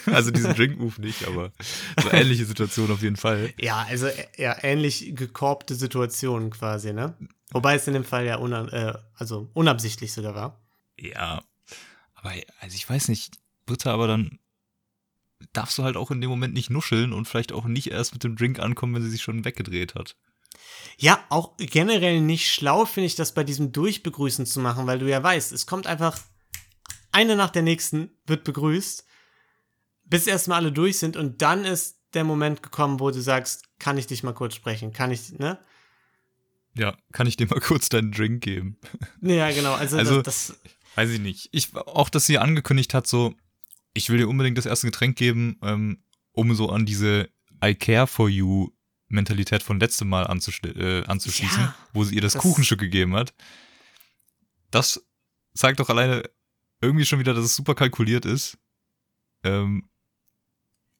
[0.07, 1.53] Also diesen Drink-Move nicht, aber
[2.03, 3.53] so ähnliche Situation auf jeden Fall.
[3.59, 7.17] ja, also ja, ähnlich gekorbte Situationen quasi, ne?
[7.51, 10.61] Wobei es in dem Fall ja una äh, also unabsichtlich sogar war.
[10.99, 11.43] Ja.
[12.15, 13.35] Aber also ich weiß nicht,
[13.67, 14.39] Britta, aber dann
[15.53, 18.25] darfst du halt auch in dem Moment nicht nuscheln und vielleicht auch nicht erst mit
[18.25, 20.17] dem Drink ankommen, wenn sie sich schon weggedreht hat.
[20.99, 25.09] Ja, auch generell nicht schlau finde ich das bei diesem Durchbegrüßen zu machen, weil du
[25.09, 26.19] ja weißt, es kommt einfach
[27.13, 29.05] eine nach der nächsten, wird begrüßt,
[30.07, 33.99] bis erstmal alle durch sind und dann ist der Moment gekommen, wo du sagst, kann
[33.99, 34.93] ich dich mal kurz sprechen?
[34.93, 35.59] Kann ich, ne?
[36.75, 38.79] Ja, kann ich dir mal kurz deinen Drink geben?
[39.21, 40.61] Ja, genau, also, Also- das, das
[40.95, 41.51] Weiß ich nicht.
[41.53, 43.35] Ich, auch, dass sie angekündigt hat, so,
[43.93, 46.03] ich will dir unbedingt das erste Getränk geben, ähm,
[46.33, 47.29] um so an diese
[47.63, 48.71] I care for you
[49.09, 53.35] Mentalität von letztem Mal äh, anzuschließen, Ja, wo sie ihr das, das- Kuchenstück gegeben hat.
[54.71, 55.05] Das
[55.55, 56.23] zeigt doch alleine
[56.81, 58.59] irgendwie schon wieder, dass es super kalkuliert ist.
[59.45, 59.89] Ähm,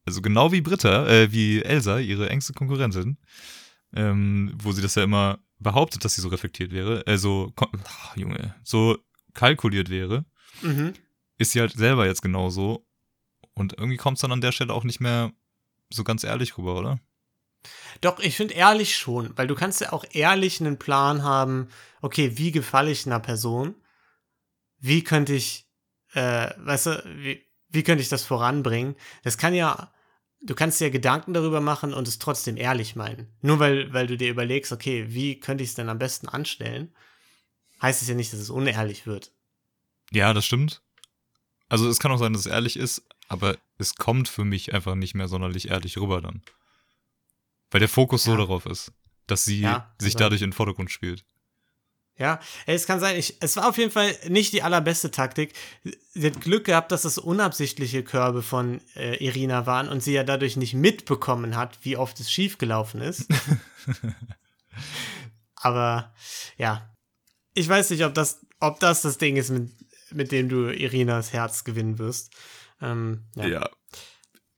[0.07, 3.17] also genau wie Britta, äh, wie Elsa, ihre engste Konkurrentin,
[3.93, 8.15] ähm, wo sie das ja immer behauptet, dass sie so reflektiert wäre, äh, so, ach,
[8.15, 8.97] Junge, so
[9.33, 10.25] kalkuliert wäre,
[10.61, 10.93] mhm.
[11.37, 12.87] ist sie halt selber jetzt genauso.
[13.53, 15.33] Und irgendwie kommt es dann an der Stelle auch nicht mehr
[15.89, 16.99] so ganz ehrlich rüber, oder?
[17.99, 21.67] Doch, ich finde ehrlich schon, weil du kannst ja auch ehrlich einen Plan haben,
[22.01, 23.75] okay, wie gefalle ich einer Person?
[24.79, 25.67] Wie könnte ich,
[26.13, 28.95] äh, weißt du, wie, wie könnte ich das voranbringen?
[29.23, 29.91] Das kann ja,
[30.41, 33.27] du kannst dir Gedanken darüber machen und es trotzdem ehrlich meinen.
[33.41, 36.93] Nur weil, weil du dir überlegst, okay, wie könnte ich es denn am besten anstellen,
[37.81, 39.31] heißt es ja nicht, dass es unehrlich wird.
[40.11, 40.81] Ja, das stimmt.
[41.69, 44.95] Also es kann auch sein, dass es ehrlich ist, aber es kommt für mich einfach
[44.95, 46.41] nicht mehr sonderlich ehrlich rüber dann.
[47.71, 48.37] Weil der Fokus so Ja.
[48.37, 48.93] darauf ist.
[49.27, 50.21] dass sie Ja, sich sein.
[50.21, 51.25] dadurch in den Vordergrund spielt.
[52.19, 55.53] Ja, es kann sein, ich, es war auf jeden Fall nicht die allerbeste Taktik.
[56.13, 60.23] Sie hat Glück gehabt, dass es unabsichtliche Körbe von äh, Irina waren und sie ja
[60.23, 63.27] dadurch nicht mitbekommen hat, wie oft es schiefgelaufen ist.
[65.55, 66.13] Aber
[66.57, 66.93] ja,
[67.53, 69.71] ich weiß nicht, ob das, ob das das Ding ist, mit,
[70.11, 72.33] mit dem du Irinas Herz gewinnen wirst.
[72.81, 73.47] Ähm, ja.
[73.47, 73.69] Ja.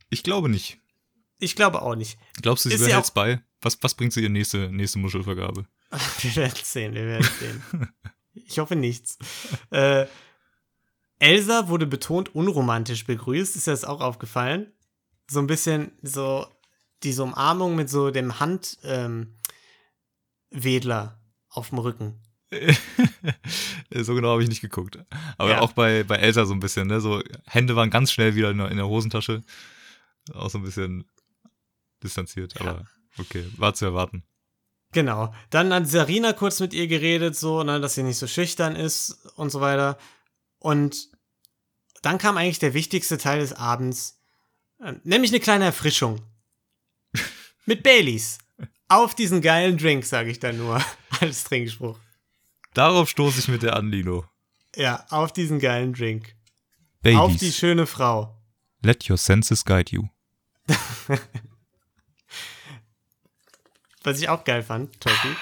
[0.10, 0.80] Ich glaube nicht.
[1.39, 2.20] Ich glaube auch nicht.
[2.41, 3.41] Glaubst du, sie behält auch- bei?
[3.62, 5.66] Was, was bringt sie ihr nächste, nächste Muschelvergabe?
[6.21, 7.63] Wir werden sehen, wir werden sehen.
[8.33, 9.17] Ich hoffe nichts.
[9.71, 10.05] Äh,
[11.17, 13.55] Elsa wurde betont unromantisch begrüßt.
[13.55, 14.71] Ist dir das auch aufgefallen?
[15.29, 16.47] So ein bisschen so
[17.03, 19.37] diese Umarmung mit so dem Handwedler
[20.51, 21.19] ähm,
[21.49, 22.21] auf dem Rücken.
[23.93, 24.99] so genau habe ich nicht geguckt.
[25.37, 25.61] Aber Ja.
[25.61, 26.99] auch bei, bei Elsa so ein bisschen, ne?
[27.01, 29.43] So, Hände waren ganz schnell wieder in der, in der Hosentasche.
[30.33, 31.05] Auch so ein bisschen
[32.03, 32.85] distanziert, aber
[33.17, 34.23] okay, war zu erwarten.
[34.91, 35.33] Genau.
[35.49, 39.11] Dann hat Sarina kurz mit ihr geredet, so, ne, dass sie nicht so schüchtern ist
[39.35, 39.97] und so weiter.
[40.57, 41.09] Und
[42.01, 44.19] dann kam eigentlich der wichtigste Teil des Abends,
[44.81, 46.21] äh, nämlich eine kleine Erfrischung.
[47.65, 48.39] mit Baileys.
[48.87, 50.83] Auf diesen geilen Drink, sage ich dann nur,
[51.21, 51.99] als Trinkspruch.
[52.73, 54.25] Darauf stoße ich mit der an, Lino.
[54.75, 56.35] Ja, auf diesen geilen Drink.
[57.15, 58.35] Auf die schöne Frau.
[58.81, 60.07] let your senses guide you.
[64.10, 65.36] Was ich auch geil fand, Toki.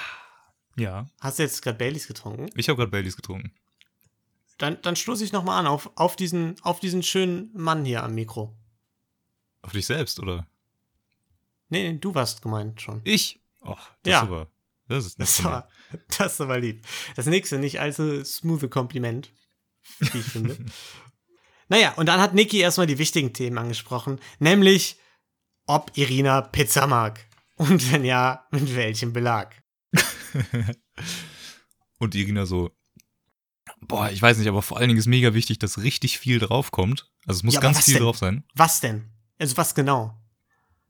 [0.76, 1.08] Ja.
[1.20, 2.50] Hast du jetzt gerade Baileys getrunken?
[2.54, 3.50] Ich habe gerade Baileys getrunken.
[4.58, 8.14] Dann, dann stoße ich nochmal an auf, auf, diesen, auf diesen schönen Mann hier am
[8.14, 8.54] Mikro.
[9.62, 10.46] Auf dich selbst, oder?
[11.70, 13.00] Nee, nee, du warst gemeint schon.
[13.04, 13.40] Ich?
[13.62, 14.20] Och, das Ja.
[14.20, 14.48] aber.
[14.86, 15.70] Das ist nett Das war,
[16.18, 16.86] das ist aber lieb.
[17.16, 19.32] Das nächste nicht allzu smooth Kompliment,
[19.98, 20.58] wie ich finde.
[21.68, 24.98] naja, und dann hat Niki erstmal die wichtigen Themen angesprochen, nämlich
[25.64, 27.27] ob Irina Pizza mag.
[27.58, 29.62] Und wenn ja, mit welchem Belag.
[31.98, 32.70] Und Irina so,
[33.80, 37.10] boah, ich weiß nicht, aber vor allen Dingen ist mega wichtig, dass richtig viel draufkommt.
[37.26, 38.02] Also es muss Ja, ganz viel denn?
[38.02, 38.44] drauf sein.
[38.54, 39.10] Was denn?
[39.38, 40.14] Also was genau?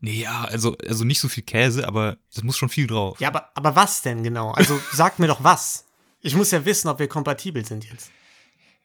[0.00, 3.18] Nee, ja, also, also nicht so viel Käse, aber es muss schon viel drauf.
[3.20, 4.52] Ja, aber, aber was denn genau?
[4.52, 5.86] Also sag mir doch was.
[6.20, 8.10] Ich muss ja wissen, ob wir kompatibel sind jetzt.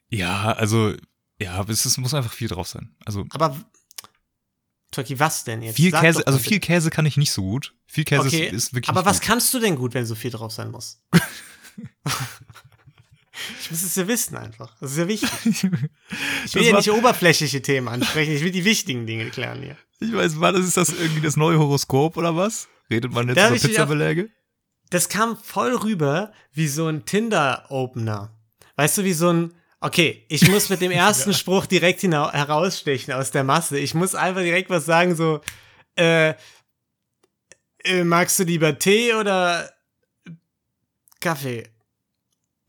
[0.09, 0.93] Ja, also,
[1.39, 2.95] ja, es ist, muss einfach viel drauf sein.
[3.05, 3.55] Also Aber,
[4.94, 5.76] Turkey, was denn jetzt?
[5.76, 7.74] viel Sag Käse, also viel Käse kann ich nicht so gut.
[7.86, 9.28] Viel Käse Okay, ist, ist wirklich aber was gut.
[9.28, 11.02] kannst du denn gut, wenn so viel drauf sein muss?
[13.62, 14.76] ich muss es ja wissen einfach.
[14.80, 15.30] Das ist ja wichtig.
[16.46, 19.78] Ich will ja nicht oberflächliche Themen ansprechen, ich will die wichtigen Dinge klären hier.
[20.00, 22.68] Ich weiß, war das ist das irgendwie das neue Horoskop oder was?
[22.89, 24.30] Redet man jetzt Da über Pizzabeläge?
[24.89, 28.38] Das kam voll rüber wie so ein Tinder-Opener.
[28.76, 33.31] Weißt du, wie so ein, okay, ich muss mit dem ersten Spruch direkt herausstechen aus
[33.31, 33.77] der Masse.
[33.77, 35.41] Ich muss einfach direkt was sagen, so,
[35.97, 36.34] äh,
[37.84, 39.69] äh magst du lieber Tee oder
[41.19, 41.69] Kaffee?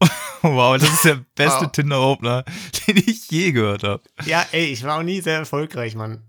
[0.42, 1.72] Wow, das ist der beste Wow.
[1.72, 2.44] Tinder-Opener,
[2.86, 4.02] den ich je gehört habe.
[4.26, 6.22] Ja, ey, ich war auch nie sehr erfolgreich, Mann.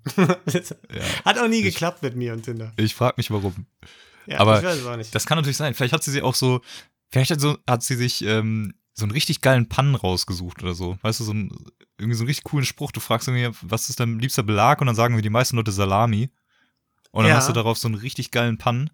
[0.45, 0.73] Das
[1.25, 2.71] Hat auch nie Ich- geklappt mit mir und Tinder.
[2.77, 3.65] Ich frage mich warum.
[4.25, 5.13] Ja, Aber ich weiß es auch nicht.
[5.13, 5.73] Das kann natürlich sein.
[5.73, 6.61] Vielleicht hat sie sich auch so,
[7.11, 10.98] vielleicht hat, so, hat sie sich ähm, so einen richtig geilen Pannen rausgesucht oder so.
[11.02, 11.52] Weißt du, so ein,
[11.98, 12.91] irgendwie so einen richtig coolen Spruch.
[12.91, 14.80] Du fragst irgendwie, was ist dein liebster Belag?
[14.82, 16.30] Und dann sagen wir die meisten Leute Salami.
[17.12, 17.36] Und dann Ja.
[17.38, 18.89] hast du darauf so einen richtig geilen Pannen.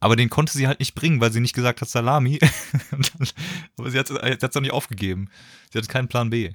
[0.00, 2.38] Aber den konnte sie halt nicht bringen, weil sie nicht gesagt hat Salami.
[2.92, 3.28] Dann,
[3.76, 5.28] aber sie hat es auch nicht aufgegeben.
[5.72, 6.52] Sie hatte keinen Plan B.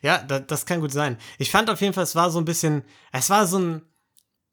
[0.00, 1.18] Ja, da, das kann gut sein.
[1.36, 2.82] Ich fand auf jeden Fall, es war so ein bisschen,
[3.12, 3.82] es war so ein,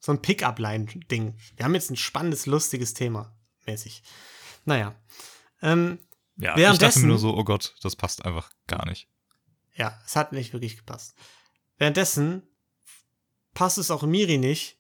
[0.01, 1.35] so ein Pick-up-Line-Ding.
[1.55, 3.33] Wir haben jetzt ein spannendes, lustiges Thema,
[3.65, 4.03] mäßig.
[4.65, 4.93] Naja.
[5.61, 5.97] Ähm,
[6.41, 9.07] Ja, ich dachte Währenddessen- mir nur so, oh Gott, das passt einfach gar nicht.
[9.75, 11.15] ja, es hat nicht wirklich gepasst.
[11.77, 12.43] Währenddessen
[13.53, 14.77] passt es auch Miri nicht,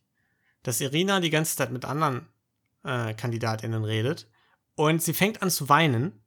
[0.63, 2.27] dass Irina die ganze Zeit mit anderen
[2.83, 4.27] äh, KandidatInnen redet.
[4.75, 6.23] Und sie fängt an zu weinen,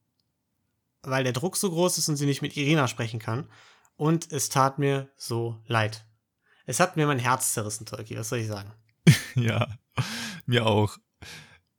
[1.02, 3.48] weil der Druck so groß ist und sie nicht mit Irina sprechen kann.
[3.96, 6.04] Und es tat mir so leid.
[6.66, 8.72] Es hat mir mein Herz zerrissen, Tolki, was soll ich sagen?
[9.36, 9.66] Ja,
[10.46, 10.96] mir auch.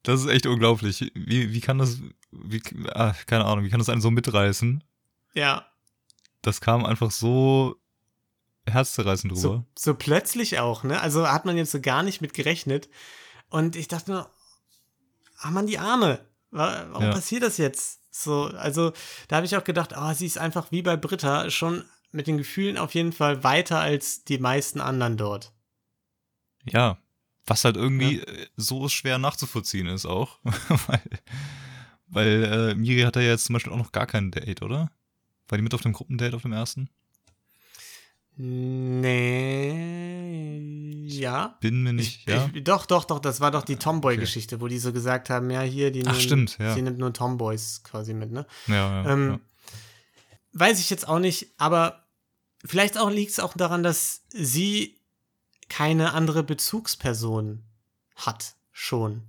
[0.05, 1.11] Das ist echt unglaublich.
[1.13, 1.99] Wie, wie kann das,
[2.31, 2.61] wie,
[2.93, 4.83] ah, keine Ahnung, wie kann das einen so mitreißen?
[5.33, 5.65] Ja,
[6.41, 7.75] Das kam einfach so
[8.67, 9.41] herzzerreißend drüber.
[9.41, 10.99] so, so plötzlich auch, ne?
[11.01, 12.89] Also hat man jetzt so gar nicht mit gerechnet.
[13.49, 14.29] Und ich dachte nur,
[15.39, 16.19] ah man, die Arme.
[16.51, 17.11] Wa- Warum Ja.
[17.11, 17.99] passiert das jetzt?
[18.11, 18.93] So, also
[19.27, 22.37] da habe ich auch gedacht, ah, sie ist einfach wie bei Britta schon mit den
[22.37, 25.51] Gefühlen auf jeden Fall weiter als die meisten anderen dort.
[26.63, 26.97] Ja,
[27.47, 30.39] was halt irgendwie äh, so schwer nachzuvollziehen ist auch.
[30.87, 31.01] weil
[32.07, 34.91] weil äh, Miri hat ja jetzt zum Beispiel auch noch gar kein Date, oder?
[35.47, 36.89] War die mit auf dem Gruppendate auf dem ersten?
[38.37, 39.71] Nee.
[41.07, 41.57] Ja.
[41.61, 42.49] Bin mir nicht, Ich, ja.
[42.53, 45.61] ich, doch, doch, doch, das war doch die Tomboy-Geschichte, wo die so gesagt haben, ja,
[45.61, 46.73] hier, die Ach, nehmen, stimmt, ja.
[46.73, 48.45] sie nimmt nur Tomboys quasi mit, ne?
[48.67, 49.39] ja, ja, Ähm, ja.
[50.51, 52.07] Weiß ich jetzt auch nicht, aber
[52.65, 54.97] vielleicht auch liegt es auch daran, dass sie
[55.69, 57.63] keine andere Bezugsperson
[58.15, 59.23] hat, schon.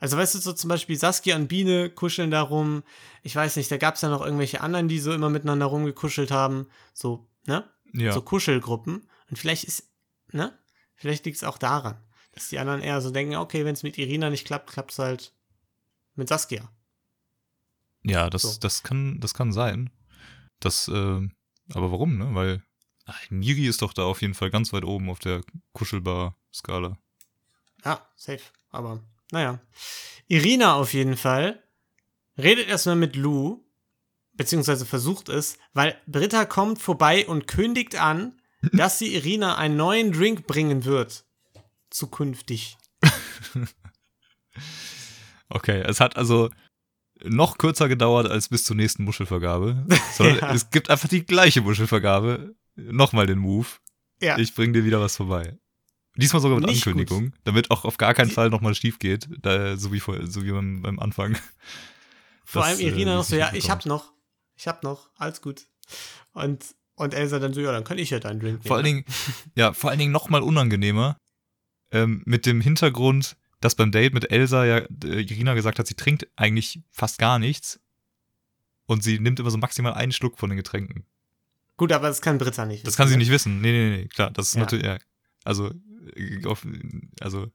[0.00, 2.82] Also weißt du, so zum Beispiel Saskia und Biene kuscheln darum.
[3.22, 6.30] Ich weiß nicht, da gab es ja noch irgendwelche anderen, die so immer miteinander rumgekuschelt
[6.30, 6.68] haben.
[6.92, 7.64] So, ne?
[7.94, 8.12] ja.
[8.12, 9.08] So Kuschelgruppen.
[9.30, 9.88] Und vielleicht ist,
[10.30, 10.56] ne?
[10.94, 11.96] Vielleicht liegt es auch daran,
[12.32, 14.98] dass die anderen eher so denken, okay, wenn es mit Irina nicht klappt, klappt es
[14.98, 15.32] halt
[16.14, 16.68] mit Saskia.
[18.02, 18.58] Ja, das, So.
[18.60, 19.90] das kann, das kann sein.
[20.60, 21.28] Das, äh,
[21.72, 22.34] aber warum, ne?
[22.34, 22.62] Weil
[23.30, 25.42] Miri ist doch da auf jeden Fall ganz weit oben auf der
[25.72, 26.96] Kuschelbar-Skala.
[27.84, 28.40] Ja, safe.
[28.70, 29.00] Aber,
[29.30, 29.60] naja.
[30.26, 31.62] Irina auf jeden Fall
[32.38, 33.62] redet erstmal mit Lou,
[34.32, 38.40] beziehungsweise versucht es, weil Britta kommt vorbei und kündigt an,
[38.72, 41.24] dass sie Irina einen neuen Drink bringen wird.
[41.90, 42.76] Zukünftig.
[45.48, 46.50] Okay, es hat also
[47.22, 49.86] noch kürzer gedauert als bis zur nächsten Muschelvergabe.
[50.14, 50.52] Sondern Ja.
[50.52, 52.54] es gibt einfach die gleiche Muschelvergabe.
[52.76, 53.68] Nochmal den Move.
[54.20, 54.38] Ja.
[54.38, 55.58] Ich bring dir wieder was vorbei.
[56.16, 59.76] Diesmal sogar mit Nicht Ankündigung, damit auch auf gar keinen Fall nochmal schief geht, da,
[59.76, 61.36] so wie, vor, so wie beim, beim Anfang.
[62.44, 64.12] Vor Das, allem äh, Irina die noch so, ja, ich hab noch.
[64.54, 65.10] Ich hab noch.
[65.16, 65.66] Alles gut.
[66.32, 66.64] Und,
[66.94, 68.62] und Elsa dann so, ja, dann kann ich ja deinen Drink nehmen.
[68.66, 69.04] Vor allen Dingen,
[69.56, 71.16] ja, vor allen Dingen nochmal unangenehmer,
[71.90, 75.94] ähm, mit dem Hintergrund, dass beim Date mit Elsa ja äh, Irina gesagt hat, sie
[75.94, 77.80] trinkt eigentlich fast gar nichts.
[78.86, 81.06] Und sie nimmt immer so maximal einen Schluck von den Getränken.
[81.76, 82.82] Gut, aber das kann Britta nicht.
[82.86, 83.18] Das wissen, kann sie ne?
[83.18, 83.60] nicht wissen.
[83.60, 84.30] Nee, nee, nee, klar.
[84.30, 84.60] Das ist Ja.
[84.60, 84.98] natürlich, ja.
[85.44, 85.70] Also,
[86.16, 86.66] äh, auf,
[87.20, 87.48] also,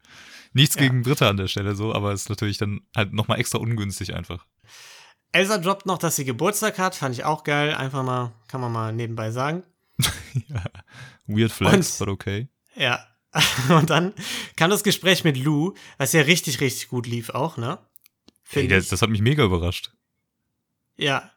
[0.54, 0.82] nichts Ja.
[0.82, 4.14] gegen Britta an der Stelle so, aber es ist natürlich dann halt nochmal extra ungünstig
[4.14, 4.46] einfach.
[5.32, 6.96] Elsa droppt noch, dass sie Geburtstag hat.
[6.96, 7.74] Fand ich auch geil.
[7.76, 9.64] Einfach mal, kann man mal nebenbei sagen.
[10.48, 10.64] ja.
[11.28, 12.48] Weird flex, Und- but okay.
[12.76, 13.06] Ja.
[13.70, 14.14] Und dann
[14.56, 17.78] kam das Gespräch mit Lou, was ja richtig, richtig gut lief auch, ne?
[18.48, 18.90] Hey, Finde das, ich.
[18.90, 19.92] das hat mich mega überrascht.
[20.98, 21.30] Ja.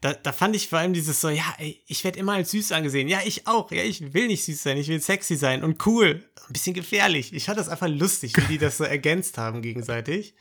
[0.00, 2.72] Da, da fand ich vor allem dieses so, ja, ey, ich werde immer als süß
[2.72, 3.08] angesehen.
[3.08, 3.70] Ja, ich auch.
[3.72, 6.24] Ja, ich will nicht süß sein, ich will sexy sein und cool.
[6.46, 7.32] Ein bisschen gefährlich.
[7.32, 10.34] Ich fand das einfach lustig, wie die das so ergänzt haben gegenseitig.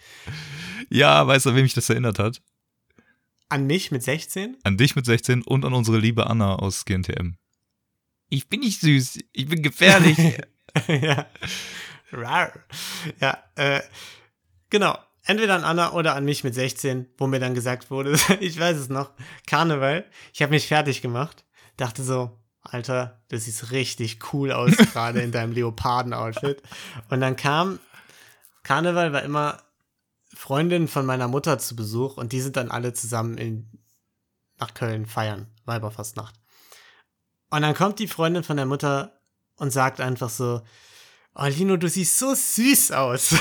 [0.90, 2.42] Ja, weißt du, an wem mich das erinnert hat?
[3.50, 4.58] An mich mit 16?
[4.64, 7.38] An dich mit 16 und an unsere liebe Anna aus GNTM.
[8.30, 10.18] Ich bin nicht süß, ich bin gefährlich.
[10.88, 11.28] ja.
[12.12, 12.54] Rar.
[13.20, 13.82] Ja, äh,
[14.70, 14.98] genau.
[15.28, 18.78] Entweder an Anna oder an mich mit 16, wo mir dann gesagt wurde, ich weiß
[18.78, 19.12] es noch,
[19.46, 20.06] Karneval.
[20.34, 21.44] Ich habe mich fertig gemacht.
[21.76, 26.64] Dachte so, Alter, du siehst richtig cool aus, gerade in deinem Leoparden-Outfit.
[27.10, 27.80] Und dann kam,
[28.64, 29.62] Karneval war immer
[30.34, 33.70] Freundin von meiner Mutter zu Besuch und die sind dann alle zusammen in,
[34.58, 36.36] nach Köln feiern, Weiberfastnacht.
[37.50, 39.20] Und dann kommt die Freundin von der Mutter
[39.58, 40.62] und sagt einfach so,
[41.38, 43.36] oh Lino, du siehst so süß aus.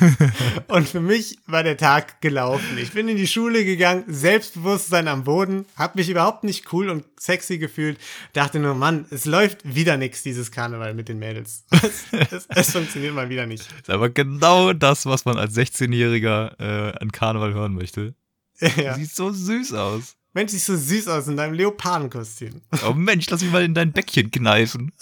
[0.68, 2.76] und für mich war der Tag gelaufen.
[2.78, 7.04] Ich bin in die Schule gegangen, Selbstbewusstsein am Boden, hab mich überhaupt nicht cool und
[7.18, 7.98] sexy gefühlt.
[8.32, 11.64] Dachte nur, Mann, es läuft wieder nix, dieses Karneval mit den Mädels.
[12.20, 13.62] Es, es, es funktioniert mal wieder nicht.
[13.62, 18.14] ist aber genau das, was man als 16-Jähriger äh, an Karneval hören möchte.
[18.76, 18.94] ja.
[18.94, 20.16] Sieht so süß aus.
[20.34, 22.62] Mensch, siehst so süß aus in deinem Leopardenkostüm.
[22.86, 24.92] Oh Mensch, lass mich mal in dein Bäckchen kneifen.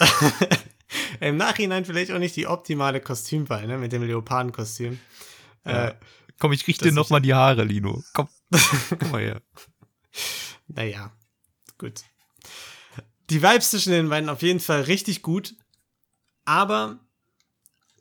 [1.20, 4.98] Im Nachhinein vielleicht auch nicht die optimale Kostümwahl, ne, mit dem Leopardenkostüm.
[5.64, 5.88] Ja.
[5.88, 5.94] Äh,
[6.38, 8.02] Komm, ich riech Das dir noch mal die Haare, Lino.
[8.12, 8.28] Komm,
[8.98, 9.42] komm mal her.
[10.68, 11.12] Naja,
[11.78, 12.02] gut.
[13.30, 15.54] Die Vibes zwischen den beiden auf jeden Fall richtig gut.
[16.44, 17.00] Aber,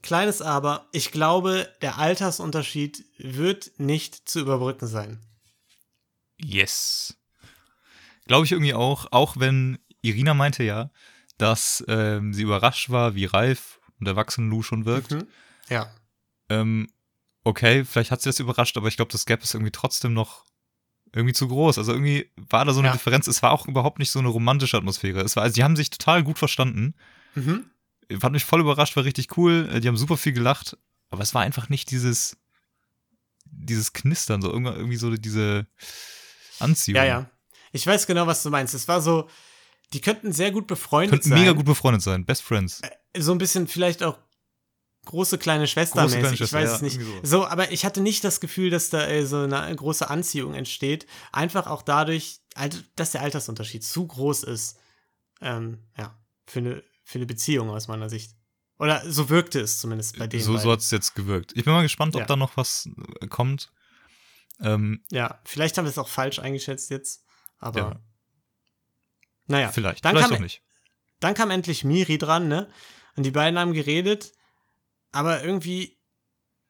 [0.01, 5.25] kleines Aber, ich glaube, der Altersunterschied wird nicht zu überbrücken sein.
[6.37, 7.17] Yes.
[8.27, 10.91] Glaube ich irgendwie auch, auch wenn Irina meinte ja,
[11.37, 15.11] dass ähm, sie überrascht war, wie reif und erwachsen Lou schon wirkt.
[15.11, 15.27] Mhm.
[15.69, 15.89] Ja.
[16.49, 16.87] Ähm,
[17.43, 20.45] okay, vielleicht hat sie das überrascht, aber ich glaube, das Gap ist irgendwie trotzdem noch
[21.13, 21.77] irgendwie zu groß.
[21.77, 22.93] Also irgendwie war da so eine Ja.
[22.93, 23.27] Differenz.
[23.27, 25.21] Es war auch überhaupt nicht so eine romantische Atmosphäre.
[25.21, 26.93] Es war, also die haben sich total gut verstanden.
[27.35, 27.69] Mhm.
[28.19, 29.69] Fand mich voll überrascht, war richtig cool.
[29.71, 30.77] Äh, Die haben super viel gelacht,
[31.09, 32.37] aber es war einfach nicht dieses,
[33.45, 35.67] dieses Knistern, so irgendwie, irgendwie so diese
[36.59, 36.97] Anziehung.
[36.97, 37.29] Ja, ja.
[37.71, 38.73] Ich weiß genau, was du meinst.
[38.73, 39.29] Es war so,
[39.93, 41.39] die könnten sehr gut befreundet Könnten sein.
[41.39, 42.25] mega gut befreundet sein.
[42.25, 42.81] Best Friends.
[43.17, 44.17] so ein bisschen vielleicht auch
[45.05, 46.31] große kleine Schwester Große, mäßig.
[46.33, 46.99] Ich Schwester, weiß ja, es nicht.
[46.99, 50.53] irgendwie So, aber ich hatte nicht das Gefühl, dass da äh, so eine große Anziehung
[50.55, 51.05] entsteht.
[51.31, 52.39] Einfach auch dadurch,
[52.95, 54.79] dass der Altersunterschied zu groß ist.
[55.41, 56.17] Ähm, ja,
[56.47, 58.31] für eine, für eine Beziehung aus meiner Sicht.
[58.79, 60.43] Oder so wirkte es zumindest bei denen.
[60.43, 61.53] So, so hat es jetzt gewirkt.
[61.55, 62.25] Ich bin mal gespannt, ob Ja.
[62.27, 62.89] da noch was
[63.21, 63.71] äh, kommt.
[64.59, 67.23] Ähm, ja, vielleicht haben wir es auch falsch eingeschätzt jetzt.
[67.59, 67.79] Aber.
[67.79, 67.99] Ja.
[69.47, 70.61] Naja, vielleicht, dann vielleicht kam, auch nicht.
[71.19, 72.67] Dann kam endlich Miri dran, ne?
[73.15, 74.31] Und die beiden haben geredet.
[75.11, 75.97] aber irgendwie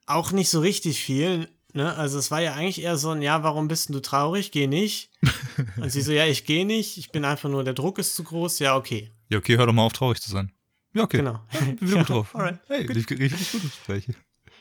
[0.05, 1.49] auch nicht so richtig viel.
[1.73, 1.95] Ne?
[1.95, 4.51] Also es war ja eigentlich eher so ein, ja, warum bist denn du traurig?
[4.51, 5.09] Geh nicht.
[5.77, 8.23] Und sie so, ja, ich gehe nicht, ich bin einfach nur, der Druck ist zu
[8.23, 8.59] groß.
[8.59, 9.11] Ja, okay.
[9.29, 10.51] Ja, okay, hör doch mal auf, traurig zu sein.
[10.93, 11.17] Ja, okay.
[11.17, 11.41] Genau.
[11.59, 12.35] Bin wieder gut drauf.
[12.35, 12.95] alright, Hey, gut.
[12.97, 14.05] richtig, gutes Gespräch.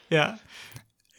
[0.09, 0.39] Ja.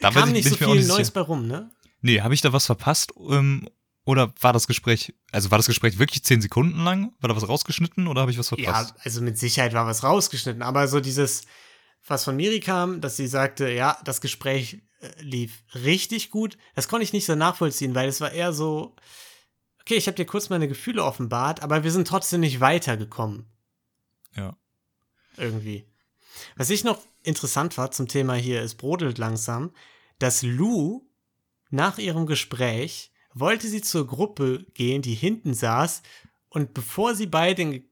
[0.00, 1.70] Da Kam ich- nicht so ich viel nicht Neues bei rum, ne?
[2.02, 3.12] Nee, habe ich da was verpasst?
[3.30, 3.68] Ähm,
[4.06, 7.12] oder war das Gespräch, also war das Gespräch wirklich zehn Sekunden lang?
[7.20, 8.94] War da was rausgeschnitten oder habe ich was Ja, verpasst?
[9.00, 11.42] also mit Sicherheit war was rausgeschnitten, aber so dieses,
[12.06, 16.86] was von Miri kam, dass sie sagte, ja, das Gespräch äh, lief richtig gut, das
[16.88, 18.94] konnte ich nicht so nachvollziehen, weil es war eher so,
[19.80, 23.46] okay, ich habe dir kurz meine Gefühle offenbart, aber wir sind trotzdem nicht weitergekommen.
[24.36, 24.56] Ja.
[25.36, 25.84] Irgendwie.
[26.54, 29.72] Was ich noch interessant war zum Thema hier, es brodelt langsam,
[30.20, 31.10] dass Lou
[31.70, 36.02] nach ihrem Gespräch wollte sie zur Gruppe gehen, die hinten saß,
[36.48, 37.84] und bevor sie bei denen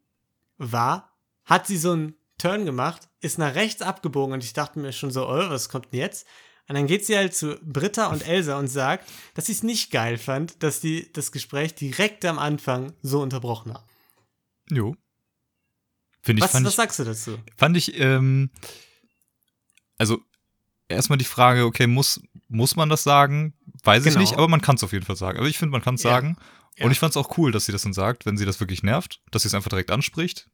[0.56, 1.12] war,
[1.44, 5.10] hat sie so einen Turn gemacht, ist nach rechts abgebogen und ich dachte mir schon
[5.10, 6.26] so, oh, was kommt denn jetzt?
[6.66, 9.90] Und dann geht sie halt zu Britta und Elsa und sagt, dass sie es nicht
[9.90, 13.84] geil fand, dass die das Gespräch direkt am Anfang so unterbrochen haben.
[14.70, 14.96] Jo.
[16.22, 17.38] Finde ich, Was, fand was ich, sagst du dazu?
[17.54, 18.50] fand ich, ähm,
[19.98, 20.22] also
[20.88, 23.54] erstmal die Frage, okay, muss, muss man das sagen?
[23.82, 24.20] Weiß ich Genau.
[24.20, 25.38] nicht, aber man kann es auf jeden Fall sagen.
[25.38, 26.10] Also ich finde, man kann es Ja.
[26.10, 26.36] sagen.
[26.76, 26.86] Ja.
[26.86, 28.82] Und ich fand es auch cool, dass sie das dann sagt, wenn sie das wirklich
[28.82, 30.48] nervt, dass sie es einfach direkt anspricht.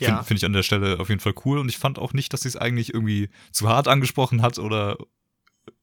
[0.00, 0.08] Ja.
[0.08, 1.58] Finde find ich an der Stelle auf jeden Fall cool.
[1.58, 4.98] Und ich fand auch nicht, dass sie es eigentlich irgendwie zu hart angesprochen hat oder
[4.98, 5.04] äh,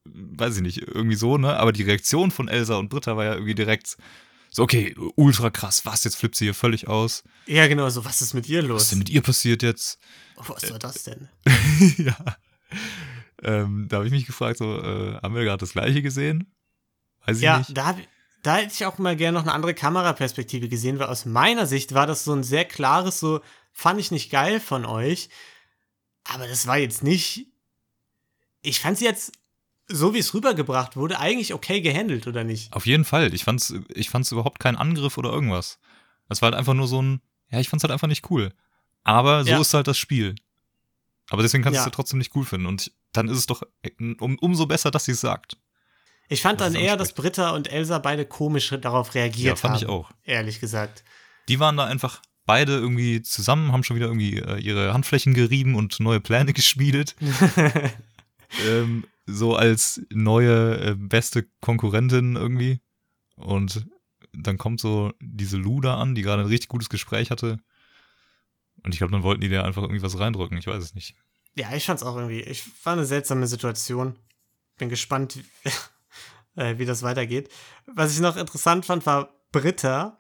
[0.06, 1.58] weiß ich nicht, irgendwie so, ne?
[1.58, 3.98] Aber die Reaktion von Elsa und Britta war ja irgendwie direkt
[4.52, 7.24] so, okay, ultra krass, was, jetzt flippt sie hier völlig aus.
[7.48, 8.82] Ja, genau, so, was ist mit ihr Was los?
[8.84, 9.98] ist denn mit ihr passiert jetzt?
[10.36, 11.28] Oh, was war das denn?
[11.98, 12.16] ja.
[13.44, 16.54] Ähm, da habe ich mich gefragt, so, äh, haben wir gerade das gleiche gesehen?
[17.26, 17.78] Weiß ich Ja, nicht.
[17.78, 17.96] da,
[18.42, 21.94] da hätte ich auch mal gerne noch eine andere Kameraperspektive gesehen, weil aus meiner Sicht
[21.94, 23.42] war das so ein sehr klares, so,
[23.72, 25.30] fand ich nicht geil von euch.
[26.26, 27.48] Aber das war jetzt nicht.
[28.62, 29.34] Ich fand sie jetzt,
[29.88, 32.72] so wie es rübergebracht wurde, eigentlich okay gehandelt, oder nicht?
[32.74, 33.34] Auf jeden Fall.
[33.34, 35.80] Ich fand's, ich fand's überhaupt kein Angriff oder irgendwas.
[36.30, 37.22] Es war halt einfach nur so ein,
[37.52, 38.54] ja, ich fand's halt einfach nicht cool.
[39.04, 39.60] Aber so Ja.
[39.60, 40.36] ist halt das Spiel.
[41.30, 41.82] Aber deswegen kannst du Ja.
[41.82, 42.68] es ja trotzdem nicht cool finden.
[42.68, 43.64] Und dann ist es doch
[44.00, 45.58] um, umso besser, dass sie es sagt.
[46.30, 49.76] Ich fand Das dann eher, dass Britta und Elsa beide komisch darauf reagiert Ja, fand
[49.76, 49.82] haben.
[49.84, 50.12] ich auch.
[50.24, 51.04] Ehrlich gesagt.
[51.48, 55.76] Die waren da einfach beide irgendwie zusammen, haben schon wieder irgendwie äh, ihre Handflächen gerieben
[55.76, 57.16] und neue Pläne geschmiedet.
[58.68, 62.82] ähm, so als neue äh, beste Konkurrentin irgendwie.
[63.36, 63.86] Und
[64.34, 67.60] dann kommt so diese Luda an, die gerade ein richtig gutes Gespräch hatte.
[68.84, 70.58] Und ich glaube, dann wollten die da einfach irgendwie was reindrücken.
[70.58, 71.16] Ich weiß es nicht.
[71.56, 72.42] Ja, ich fand's auch irgendwie.
[72.42, 74.18] Ich war eine seltsame Situation.
[74.78, 75.70] Bin gespannt, wie,
[76.62, 77.50] äh, wie das weitergeht.
[77.86, 80.20] Was ich noch interessant fand, war Britta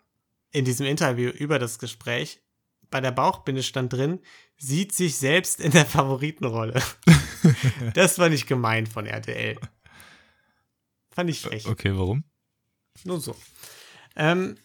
[0.51, 2.41] in diesem Interview über das Gespräch.
[2.89, 4.19] Bei der Bauchbinde stand drin,
[4.57, 6.81] sieht sich selbst in der Favoritenrolle.
[7.95, 9.57] das fand ich gemein von RTL.
[11.09, 11.67] Fand ich frech.
[11.67, 12.23] Okay, warum?
[13.03, 13.35] Nur so.
[14.15, 14.57] Ähm,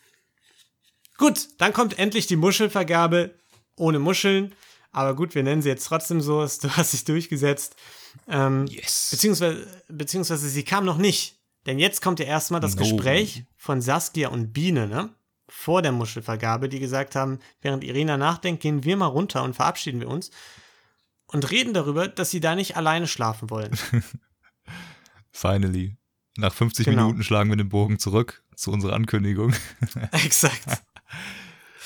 [1.17, 3.35] gut, dann kommt endlich die Muschelvergabe
[3.77, 4.55] ohne Muscheln.
[4.99, 6.41] Aber gut, wir nennen sie jetzt trotzdem so.
[6.45, 7.77] Du hast dich durchgesetzt.
[8.27, 9.09] Ähm, Yes.
[9.13, 11.37] beziehungsweise, beziehungsweise sie kam noch nicht.
[11.67, 12.83] Denn jetzt kommt ja erstmal das No.
[12.83, 15.11] Gespräch von Saskia und Biene, ne?
[15.49, 20.01] Vor der Muschelvergabe, die gesagt haben, während Irina nachdenkt, gehen wir mal runter und verabschieden
[20.01, 20.31] wir uns.
[21.27, 23.71] Und reden darüber, dass sie da nicht alleine schlafen wollen.
[25.31, 25.97] Finally.
[26.37, 27.07] Nach 50 Genau.
[27.07, 29.55] Minuten schlagen wir den Bogen zurück zu unserer Ankündigung.
[30.13, 30.83] Exakt.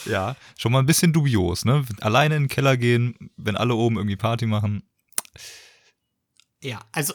[0.07, 1.85] Ja, schon mal ein bisschen dubios, ne?
[2.01, 4.83] Alleine in den Keller gehen, wenn alle oben irgendwie Party machen.
[6.61, 7.15] Ja, also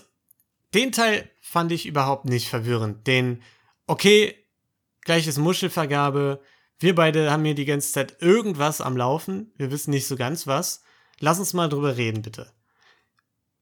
[0.74, 3.08] den Teil fand ich überhaupt nicht verwirrend.
[3.08, 3.42] Den,
[3.88, 4.36] okay,
[5.02, 6.42] gleich ist Muschelvergabe.
[6.80, 9.52] Wir beide haben hier die ganze Zeit irgendwas am Laufen.
[9.56, 10.82] Wir wissen nicht so ganz was.
[11.20, 12.52] Lass uns mal drüber reden, bitte.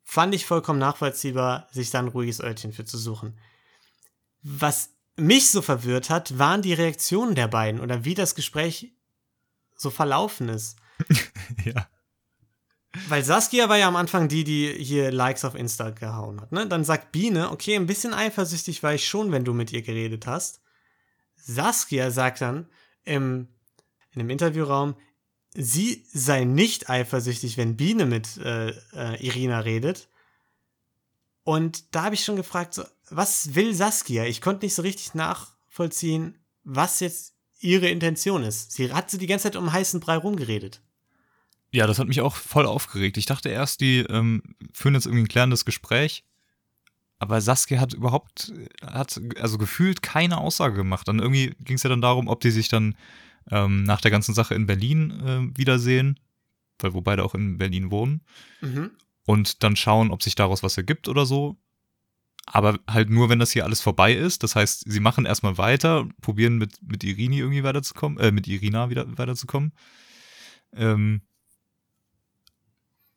[0.04, 3.40] Fand ich vollkommen nachvollziehbar, sich da ein ruhiges Örtchen für zu suchen.
[4.42, 8.94] Was mich so verwirrt hat, waren die Reaktionen der beiden oder wie das Gespräch
[9.76, 10.78] so verlaufen ist.
[11.66, 11.88] ja.
[13.10, 16.52] Weil Saskia war ja am Anfang die, die hier Likes auf Insta gehauen hat.
[16.52, 16.68] Ne?
[16.68, 20.28] Dann sagt Biene, okay, ein bisschen eifersüchtig war ich schon, wenn du mit ihr geredet
[20.28, 20.62] hast.
[21.36, 22.70] Saskia sagt dann
[23.04, 23.50] im,
[24.12, 24.96] in dem Interviewraum,
[25.54, 30.08] sie sei nicht eifersüchtig, wenn Biene mit äh, äh, Irina redet.
[31.44, 34.26] Und da habe ich schon gefragt, so, was will Saskia?
[34.26, 37.35] Ich konnte nicht so richtig nachvollziehen, was jetzt
[37.66, 38.72] ihre Intention ist.
[38.72, 40.82] Sie hat sie die ganze Zeit um heißen Brei rumgeredet.
[41.72, 43.18] Ja, das hat mich auch voll aufgeregt.
[43.18, 44.42] Ich dachte erst, die ähm,
[44.74, 46.24] führen jetzt irgendwie ein klärendes Gespräch.
[47.18, 51.08] Aber Saskia hat überhaupt, hat also gefühlt keine Aussage gemacht.
[51.08, 52.96] Dann irgendwie ging es ja dann darum, ob die sich dann
[53.52, 56.20] ähm, nach der ganzen Sache in Berlin äh, wiedersehen,
[56.80, 58.22] weil wo beide auch in Berlin wohnen.
[58.62, 58.92] Mhm.
[59.26, 61.58] und dann schauen, ob sich daraus was ergibt oder so.
[62.46, 64.44] Aber halt nur, wenn das hier alles vorbei ist.
[64.44, 68.90] Das heißt, sie machen erstmal weiter, probieren mit, mit Irini irgendwie weiterzukommen, äh, mit Irina
[68.90, 69.74] wieder weiterzukommen.
[70.74, 71.22] Ähm,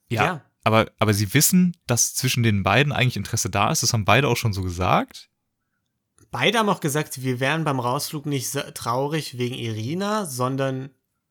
[0.09, 0.45] ja, Ja.
[0.65, 3.83] Aber, aber sie wissen, dass zwischen den beiden eigentlich Interesse da ist.
[3.83, 5.31] Das haben beide auch schon so gesagt.
[6.31, 10.91] Beide haben auch gesagt, wir wären beim Rausflug nicht so traurig wegen Irina, sondern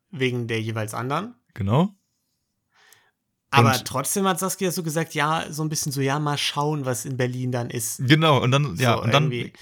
[0.09, 1.35] wegen der jeweils anderen.
[1.53, 1.95] Genau.
[3.49, 6.85] Aber Und- trotzdem hat Saskia so gesagt, ja, so ein bisschen so, ja, mal schauen,
[6.85, 7.99] was in Berlin dann ist.
[8.05, 8.41] Genau.
[8.41, 9.53] Und dann, ja, So und dann, irgendwie.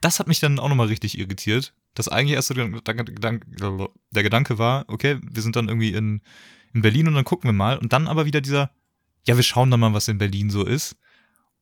[0.00, 1.74] das hat mich dann auch nochmal richtig irritiert.
[1.94, 6.20] Dass eigentlich erst so der, Gedanke- der Gedanke war, okay, wir sind dann irgendwie in,
[6.74, 7.78] in Berlin und dann gucken wir mal.
[7.78, 8.70] Und dann aber wieder dieser,
[9.26, 10.96] ja, wir schauen dann mal, was in Berlin so ist.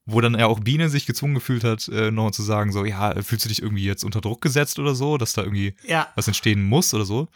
[0.06, 3.14] Wo dann ja auch Biene sich gezwungen gefühlt hat, äh, nochmal zu sagen, so, ja,
[3.22, 6.26] fühlst du dich irgendwie jetzt unter Druck gesetzt oder so, dass da irgendwie Ja, was
[6.26, 7.28] entstehen muss oder so.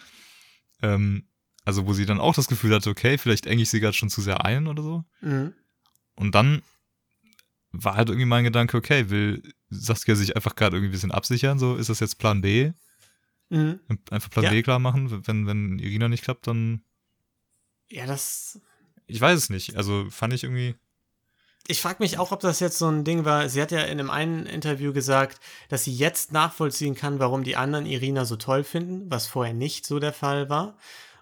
[0.82, 1.24] Ähm,
[1.68, 4.08] also wo sie dann auch das Gefühl hatte, okay, vielleicht enge ich sie gerade schon
[4.08, 5.04] zu sehr ein oder so.
[5.20, 5.52] mhm.
[6.16, 6.62] Und dann
[7.72, 11.58] war halt irgendwie mein Gedanke, okay, will Saskia sich einfach gerade irgendwie ein bisschen absichern,
[11.58, 12.72] so ist das jetzt Plan B?
[13.50, 13.80] Mhm.
[14.10, 14.50] Einfach Plan Ja.
[14.50, 16.80] B klar machen, wenn, wenn Irina nicht klappt, dann,
[17.90, 18.58] ja, das.
[19.06, 20.74] ich weiß es nicht, also fand ich irgendwie,
[21.66, 23.50] Ich frage mich auch, ob das jetzt so ein Ding war.
[23.50, 25.38] Sie hat ja in einem einen Interview gesagt,
[25.68, 29.84] dass sie jetzt nachvollziehen kann, warum die anderen Irina so toll finden, was vorher nicht
[29.84, 30.78] so der Fall war.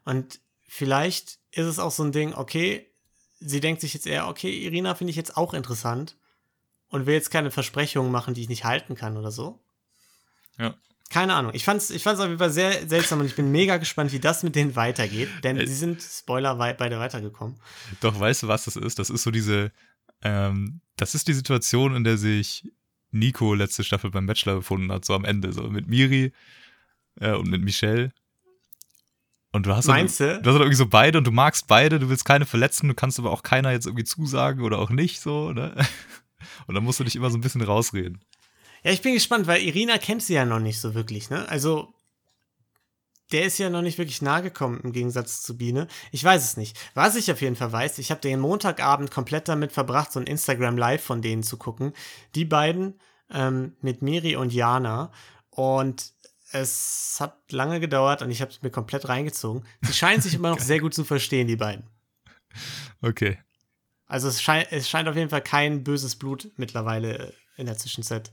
[0.07, 2.86] Und vielleicht ist es auch so ein Ding, okay,
[3.38, 6.16] sie denkt sich jetzt eher, okay, Irina finde ich jetzt auch interessant
[6.88, 9.61] und will jetzt keine Versprechungen machen, die ich nicht halten kann oder so.
[10.59, 10.74] Ja.
[11.11, 11.52] Keine Ahnung.
[11.54, 14.18] Ich fand's, ich fand's auf jeden Fall sehr seltsam und ich bin mega gespannt, wie
[14.20, 15.66] das mit denen weitergeht, denn Äh.
[15.66, 17.57] sie sind, Spoiler, beide weitergekommen.
[18.00, 18.98] doch weißt du, was das ist?
[18.98, 19.70] Das ist so diese,
[20.22, 22.72] ähm, das ist die Situation, in der sich
[23.11, 26.32] Nico letzte Staffel beim Bachelor befunden hat, so am Ende, so mit Miri
[27.20, 28.12] äh, und mit Michelle.
[29.57, 30.26] Und du hast dann- Meinst du?
[30.40, 32.94] Du hast dann irgendwie so beide und du magst beide, du willst keine verletzen, du
[32.94, 35.74] kannst aber auch keiner jetzt irgendwie zusagen oder auch nicht so, ne?
[36.66, 38.22] Und dann musst du dich immer so ein bisschen rausreden.
[38.84, 41.48] Ja, ich bin gespannt, weil Irina kennt sie ja noch nicht so wirklich, ne?
[41.48, 41.92] Also,
[43.32, 45.88] der ist ja noch nicht wirklich nahe gekommen im Gegensatz zu Biene.
[46.12, 46.78] Ich weiß es nicht.
[46.94, 50.26] Was ich auf jeden Fall weiß, ich habe den Montagabend komplett damit verbracht, so ein
[50.26, 51.92] Instagram Live von denen zu gucken.
[52.36, 53.00] Die beiden
[53.32, 55.11] ähm, mit Miri und Jana.
[55.50, 56.12] Und
[56.53, 59.64] es hat lange gedauert und ich habe es mir komplett reingezogen.
[59.82, 61.84] Sie scheinen sich immer noch sehr gut zu verstehen, die beiden.
[63.03, 63.38] Okay.
[64.07, 68.30] Also es, schei es scheint auf jeden Fall kein böses Blut mittlerweile in der Zwischenzeit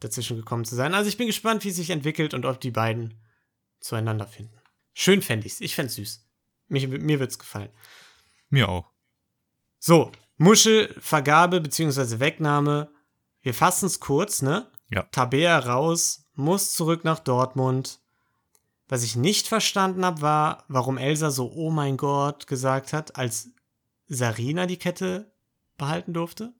[0.00, 0.94] dazwischen gekommen zu sein.
[0.94, 3.14] Also ich bin gespannt, wie es sich entwickelt und ob die beiden
[3.80, 4.56] zueinander finden.
[4.92, 5.60] Schön fände ich's.
[5.60, 6.24] Ich fänd's süß.
[6.68, 7.70] Mich, mir wird's gefallen.
[8.50, 8.90] Mir auch.
[9.78, 12.20] So, Muschelvergabe bzw.
[12.20, 12.92] Wegnahme.
[13.42, 14.70] Wir fassen's kurz, ne?
[14.90, 15.04] Ja.
[15.04, 18.00] Tabea raus, muss zurück nach Dortmund.
[18.88, 23.50] Was ich nicht verstanden habe, war, warum Elsa so Oh mein Gott gesagt hat, als
[24.06, 25.30] Sarina die Kette
[25.76, 26.54] behalten durfte.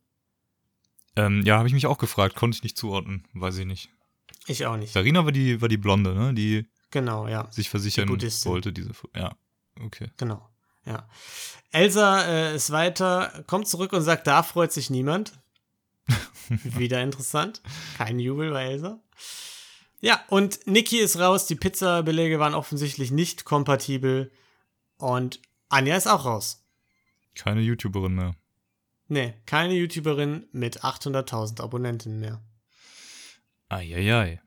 [1.16, 3.88] Ähm, ja, habe ich mich auch gefragt, konnte ich nicht zuordnen, weiß ich nicht.
[4.46, 4.92] Ich auch nicht.
[4.92, 6.34] Sarina war die, war die Blonde, ne?
[6.34, 7.50] Die Genau, ja.
[7.50, 8.92] sich versichern Die wollte, diese.
[9.14, 9.34] Ja,
[9.80, 10.10] okay.
[10.16, 10.48] Genau.
[10.84, 11.06] Ja.
[11.70, 15.32] Elsa äh, ist weiter, kommt zurück und sagt, da freut sich niemand.
[16.48, 17.62] Wieder interessant.
[17.98, 18.98] Kein Jubel bei Elsa.
[20.00, 21.46] Ja, und Niki ist raus.
[21.46, 24.30] Die Pizzabelege waren offensichtlich nicht kompatibel.
[24.96, 26.64] Und Anja ist auch raus.
[27.34, 28.34] Keine YouTuberin mehr.
[29.08, 32.42] Nee, keine YouTuberin mit 800.000 Abonnenten mehr.
[33.68, 34.40] Eieiei.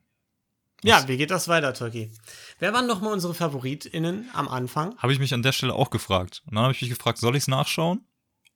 [0.84, 2.10] Ja, wie geht das weiter, Turkey?
[2.58, 4.96] Wer waren nochmal unsere FavoritInnen am Anfang?
[4.98, 6.42] Habe ich mich an der Stelle auch gefragt.
[6.46, 8.04] Und dann habe ich mich gefragt, soll ich es nachschauen?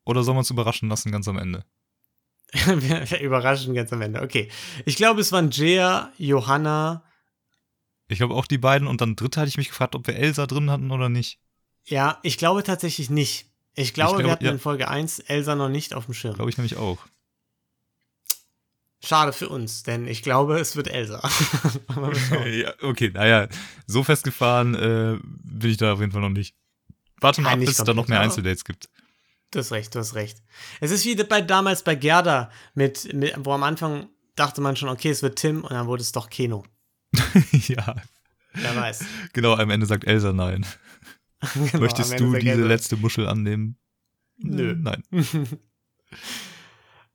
[0.05, 1.65] Oder soll man es überraschen lassen ganz am Ende?
[2.53, 4.23] Wir überraschen ganz am Ende.
[4.23, 4.51] Okay.
[4.85, 7.03] Ich glaube, es waren Jea, Johanna,
[8.09, 10.47] Ich glaube auch die beiden und dann dritte hatte ich mich gefragt, ob wir Elsa
[10.47, 11.41] drin hatten oder nicht.
[11.85, 13.47] Ja, ich glaube tatsächlich nicht.
[13.75, 14.53] Ich glaube, glaube, wir hatten ja.
[14.53, 16.35] in Folge 1 Elsa noch nicht auf dem Schirm.
[16.35, 16.99] Glaube ich nämlich auch.
[19.05, 21.23] Schade für uns, denn ich glaube, es wird Elsa.
[22.47, 23.49] Ja, okay, naja,
[23.87, 26.57] so festgefahren äh, bin ich da auf jeden Fall noch nicht.
[27.21, 28.89] Warte mal ab, bis es da noch mehr Einzeldates gibt.
[29.57, 30.43] Du hast recht, du hast recht.
[30.81, 34.89] Es ist wie bei damals bei Gerda, mit, mit, wo am Anfang dachte man schon,
[34.91, 36.65] okay, es wird Tim und dann wurde es doch Keno.
[37.53, 37.97] ja,
[38.53, 39.05] Wer weiß.
[39.33, 40.65] genau, am Ende sagt Elsa nein.
[41.55, 43.77] Genau, Möchtest du diese Elsa- letzte Muschel annehmen?
[44.39, 44.75] Nö.
[44.77, 45.03] Nein.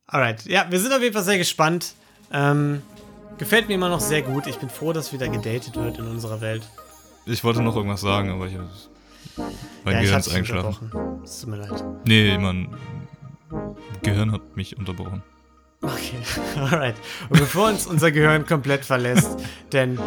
[0.06, 1.94] Alright, ja, wir sind auf jeden Fall sehr gespannt.
[2.32, 2.82] Ähm,
[3.38, 4.46] gefällt mir immer noch sehr gut.
[4.46, 6.62] Ich bin froh, dass wieder gedatet wird in unserer Welt.
[7.26, 8.54] Ich wollte noch irgendwas sagen, aber ich,
[9.84, 11.20] mein ja, Gehirn ist eingeschlafen.
[11.24, 11.84] Es tut mir leid.
[12.04, 12.68] Nee, mein
[14.02, 15.22] Gehirn hat mich unterbrochen.
[15.82, 16.18] Okay,
[16.56, 16.96] alright.
[17.28, 19.36] Und bevor uns unser Gehirn komplett verlässt,
[19.72, 19.98] denn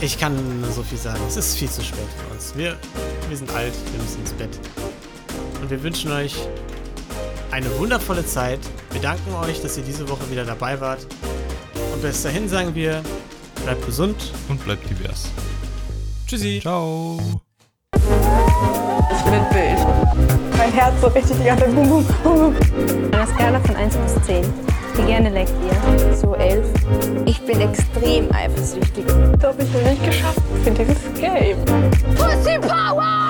[0.00, 2.54] ich kann nur so viel sagen, es ist viel zu spät für uns.
[2.56, 2.76] Wir,
[3.28, 4.58] wir sind alt, wir müssen ins Bett.
[5.60, 6.36] Und wir wünschen euch
[7.50, 8.60] eine wundervolle Zeit.
[8.92, 11.06] Wir danken euch, dass ihr diese Woche wieder dabei wart.
[11.92, 13.02] Und bis dahin sagen wir,
[13.64, 14.32] bleibt gesund.
[14.48, 15.30] Und bleibt divers.
[16.26, 16.60] Tschüssi.
[16.60, 17.40] Ciao.
[19.12, 19.86] Ich bin wild.
[20.56, 22.54] Mein Herz so richtig die ganze Zeit bum, bum, bum,
[23.12, 24.44] einer Skala von 1 bis 10.
[24.96, 26.14] Wie gerne leckt ihr?
[26.16, 26.66] So elf.
[27.24, 29.04] Ich bin extrem eifersüchtig.
[29.38, 30.40] Das habe ich noch nicht geschafft.
[30.56, 31.58] Ich finde dieses Game.
[32.16, 33.28] Pussy Power!